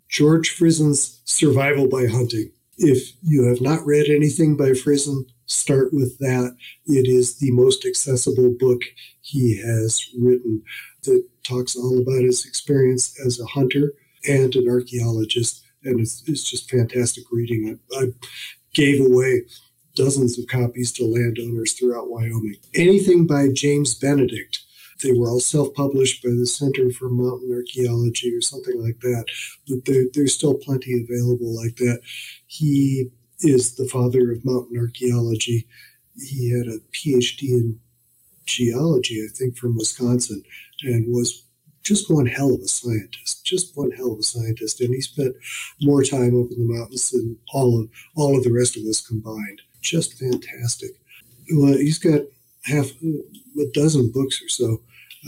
[0.08, 2.50] George Frison's Survival by Hunting.
[2.76, 6.56] If you have not read anything by Frison, start with that.
[6.86, 8.82] It is the most accessible book
[9.20, 10.62] he has written
[11.04, 13.92] that talks all about his experience as a hunter
[14.26, 15.62] and an archaeologist.
[15.84, 17.78] And it's, it's just fantastic reading.
[17.92, 18.06] I, I
[18.74, 19.42] gave away
[19.94, 22.56] dozens of copies to landowners throughout Wyoming.
[22.74, 24.58] Anything by James Benedict.
[25.02, 29.26] They were all self-published by the Center for Mountain Archaeology or something like that,
[29.68, 32.00] but there, there's still plenty available like that.
[32.46, 33.10] He
[33.40, 35.66] is the father of mountain archaeology.
[36.16, 37.80] He had a PhD in
[38.46, 40.42] geology, I think, from Wisconsin,
[40.82, 41.44] and was
[41.84, 43.44] just one hell of a scientist.
[43.44, 45.36] Just one hell of a scientist, and he spent
[45.82, 49.06] more time up in the mountains than all of all of the rest of us
[49.06, 49.60] combined.
[49.80, 50.90] Just fantastic.
[51.52, 52.22] Well, he's got
[52.64, 54.80] half uh, a dozen books or so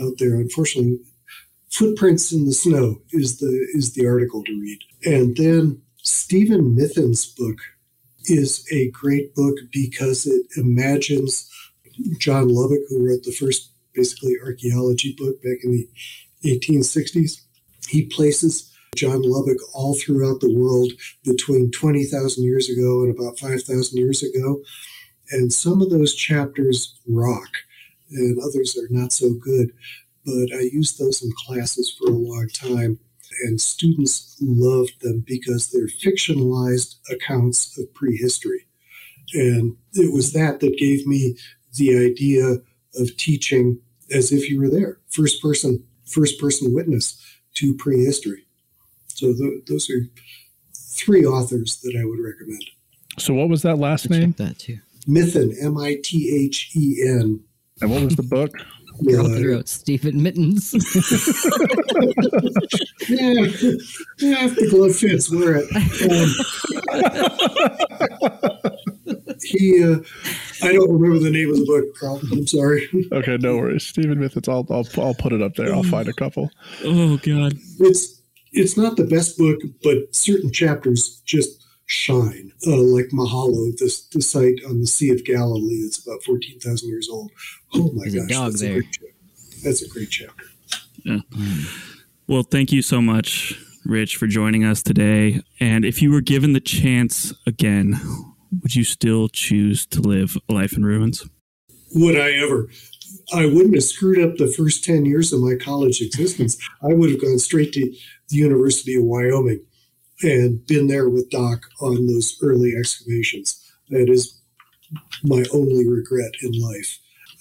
[0.03, 0.37] out there.
[0.37, 0.99] Unfortunately,
[1.71, 4.81] Footprints in the Snow is the is the article to read.
[5.05, 7.59] And then Stephen Mithen's book
[8.25, 11.51] is a great book because it imagines
[12.19, 15.89] John Lubbock, who wrote the first basically archaeology book back in the
[16.45, 17.41] 1860s.
[17.89, 20.93] He places John Lubbock all throughout the world
[21.25, 24.63] between 20,000 years ago and about 5,000 years ago.
[25.31, 27.49] And some of those chapters rock,
[28.11, 29.73] and others are not so good.
[30.25, 32.99] But I used those in classes for a long time,
[33.45, 38.67] and students loved them because they're fictionalized accounts of prehistory.
[39.35, 41.37] And it was that that gave me
[41.75, 42.59] the idea
[42.95, 43.81] of teaching
[44.11, 47.23] as if you were there, first person, first person witness
[47.55, 48.45] to prehistory.
[49.09, 50.03] So th- those are
[50.75, 52.65] three authors that I would recommend.
[53.19, 54.33] So what was that last check name?
[54.39, 54.79] that too.
[55.09, 57.41] Mithen, M I T H E N.
[57.81, 58.51] And what was the book?
[59.05, 60.73] Carlton wrote Stephen Mittens.
[63.09, 63.35] Yeah,
[64.19, 65.69] yeah, if the glove fits, wear it.
[66.11, 66.29] Um,
[69.45, 69.99] he, uh,
[70.63, 72.89] I don't remember the name of the book, I'm sorry.
[73.13, 73.87] Okay, no worries.
[73.87, 74.49] Stephen Mithitz.
[74.49, 75.73] I'll, I'll I'll put it up there.
[75.75, 76.51] I'll find a couple.
[76.85, 77.55] Oh God.
[77.81, 78.21] It's
[78.53, 82.53] it's not the best book, but certain chapters just shine.
[82.67, 85.85] Uh, like Mallaha, this the site on the Sea of Galilee.
[85.87, 87.31] It's about fourteen thousand years old.
[87.75, 88.73] Oh my There's a gosh, dog that's there.
[88.75, 89.15] great chapter.
[89.65, 90.45] That's a great chapter.
[91.05, 91.19] Yeah.
[92.27, 93.55] Well, thank you so much,
[93.85, 95.43] Rich, for joining us today.
[95.61, 98.01] And if you were given the chance again,
[98.63, 101.29] would you still choose to live a life in ruins?
[101.95, 102.69] Would I ever?
[103.33, 106.57] I wouldn't have screwed up the first 10 years of my college existence.
[106.83, 107.81] I would have gone straight to
[108.29, 109.65] the University of Wyoming
[110.23, 113.63] and been there with Doc on those early excavations.
[113.91, 114.41] That is
[115.25, 116.99] my only regret in life.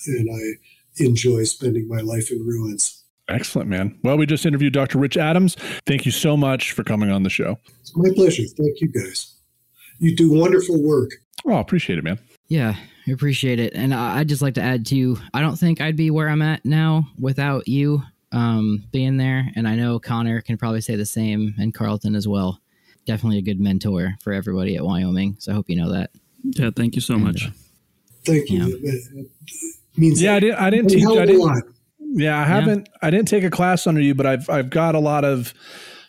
[0.07, 3.03] And I enjoy spending my life in ruins.
[3.27, 3.97] Excellent, man.
[4.03, 4.99] Well, we just interviewed Dr.
[4.99, 5.55] Rich Adams.
[5.87, 7.57] Thank you so much for coming on the show.
[7.81, 8.43] It's my pleasure.
[8.55, 9.34] Thank you guys.
[9.99, 11.11] You do wonderful work.
[11.45, 12.19] Oh, appreciate it, man.
[12.47, 12.75] Yeah,
[13.07, 13.73] I appreciate it.
[13.73, 16.41] And I- I'd just like to add too, I don't think I'd be where I'm
[16.41, 19.47] at now without you um, being there.
[19.55, 22.59] And I know Connor can probably say the same and Carlton as well.
[23.05, 25.37] Definitely a good mentor for everybody at Wyoming.
[25.39, 26.09] So I hope you know that.
[26.43, 27.47] Yeah, thank you so And, much.
[27.47, 27.51] uh,
[28.25, 28.59] Thank you.
[28.65, 28.91] Yeah.
[28.91, 29.27] It, it
[29.95, 30.59] means Yeah, I didn't.
[30.59, 31.05] I didn't teach.
[31.05, 31.63] I didn't.
[31.99, 32.89] Yeah, I haven't.
[33.01, 35.53] I didn't take a class under you, but I've I've got a lot of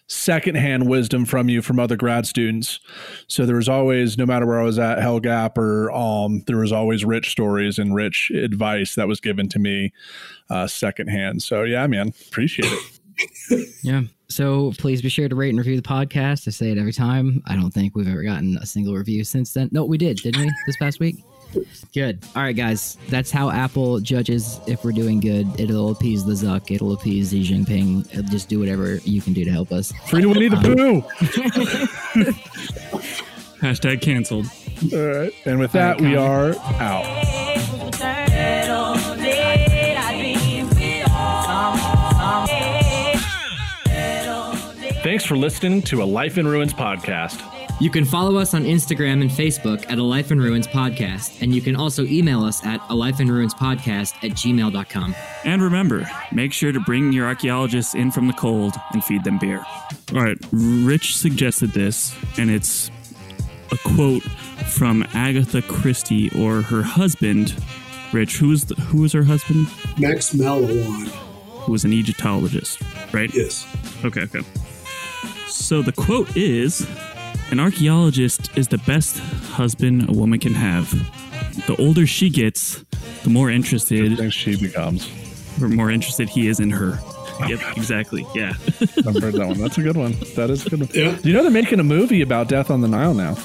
[0.09, 2.81] secondhand wisdom from you from other grad students.
[3.27, 6.59] So there was always, no matter where I was at, Hell Gap or um, there
[6.59, 9.93] was always rich stories and rich advice that was given to me
[10.51, 11.43] uh, secondhand.
[11.43, 12.81] So yeah, man, appreciate it.
[13.83, 14.03] Yeah.
[14.29, 16.47] So please be sure to rate and review the podcast.
[16.47, 17.43] I say it every time.
[17.47, 19.71] I don't think we've ever gotten a single review since then.
[19.73, 21.25] No, we did, didn't we, this past week?
[21.95, 22.19] Good.
[22.35, 22.99] All right, guys.
[23.09, 25.49] That's how Apple judges if we're doing good.
[25.59, 26.75] It'll appease the Zuck.
[26.75, 28.11] It'll appease Xi Jinping.
[28.13, 29.93] It'll just do whatever you can do to help us.
[30.09, 31.03] Free to Winnie the um, Pooh.
[33.61, 34.47] Hashtag canceled.
[34.93, 37.05] All right, and with that, we are out.
[45.03, 47.41] Thanks for listening to a Life in Ruins podcast.
[47.79, 51.55] You can follow us on Instagram and Facebook at A Life in Ruins Podcast, and
[51.55, 55.15] you can also email us at a life in ruins podcast at gmail.com.
[55.45, 59.39] And remember, make sure to bring your archaeologists in from the cold and feed them
[59.39, 59.63] beer.
[60.15, 62.91] All right, Rich suggested this, and it's
[63.71, 67.55] a quote from Agatha Christie or her husband.
[68.11, 69.67] Rich, who was the, who was her husband?
[69.99, 71.09] Max Mallowan.
[71.67, 72.81] Who was an Egyptologist,
[73.13, 73.29] right?
[73.35, 73.67] Yes.
[74.03, 74.41] Okay, okay.
[75.49, 76.87] So the quote is
[77.51, 80.91] An archaeologist is the best husband a woman can have.
[81.67, 82.85] The older she gets,
[83.23, 85.09] the more interested Thanks, she becomes.
[85.63, 86.99] or more interested he is in her.
[87.49, 88.27] Yep, exactly.
[88.35, 88.53] Yeah.
[88.81, 89.59] I've heard that one.
[89.59, 90.13] That's a good one.
[90.35, 90.89] That is a good one.
[90.93, 91.17] Yeah.
[91.17, 93.37] Do you know they're making a movie about Death on the Nile now?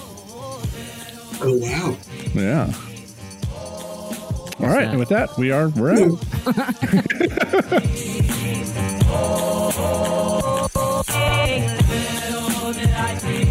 [1.43, 1.95] Oh wow.
[2.33, 2.73] Yeah.
[4.59, 6.19] All right, and with that, we are we're out.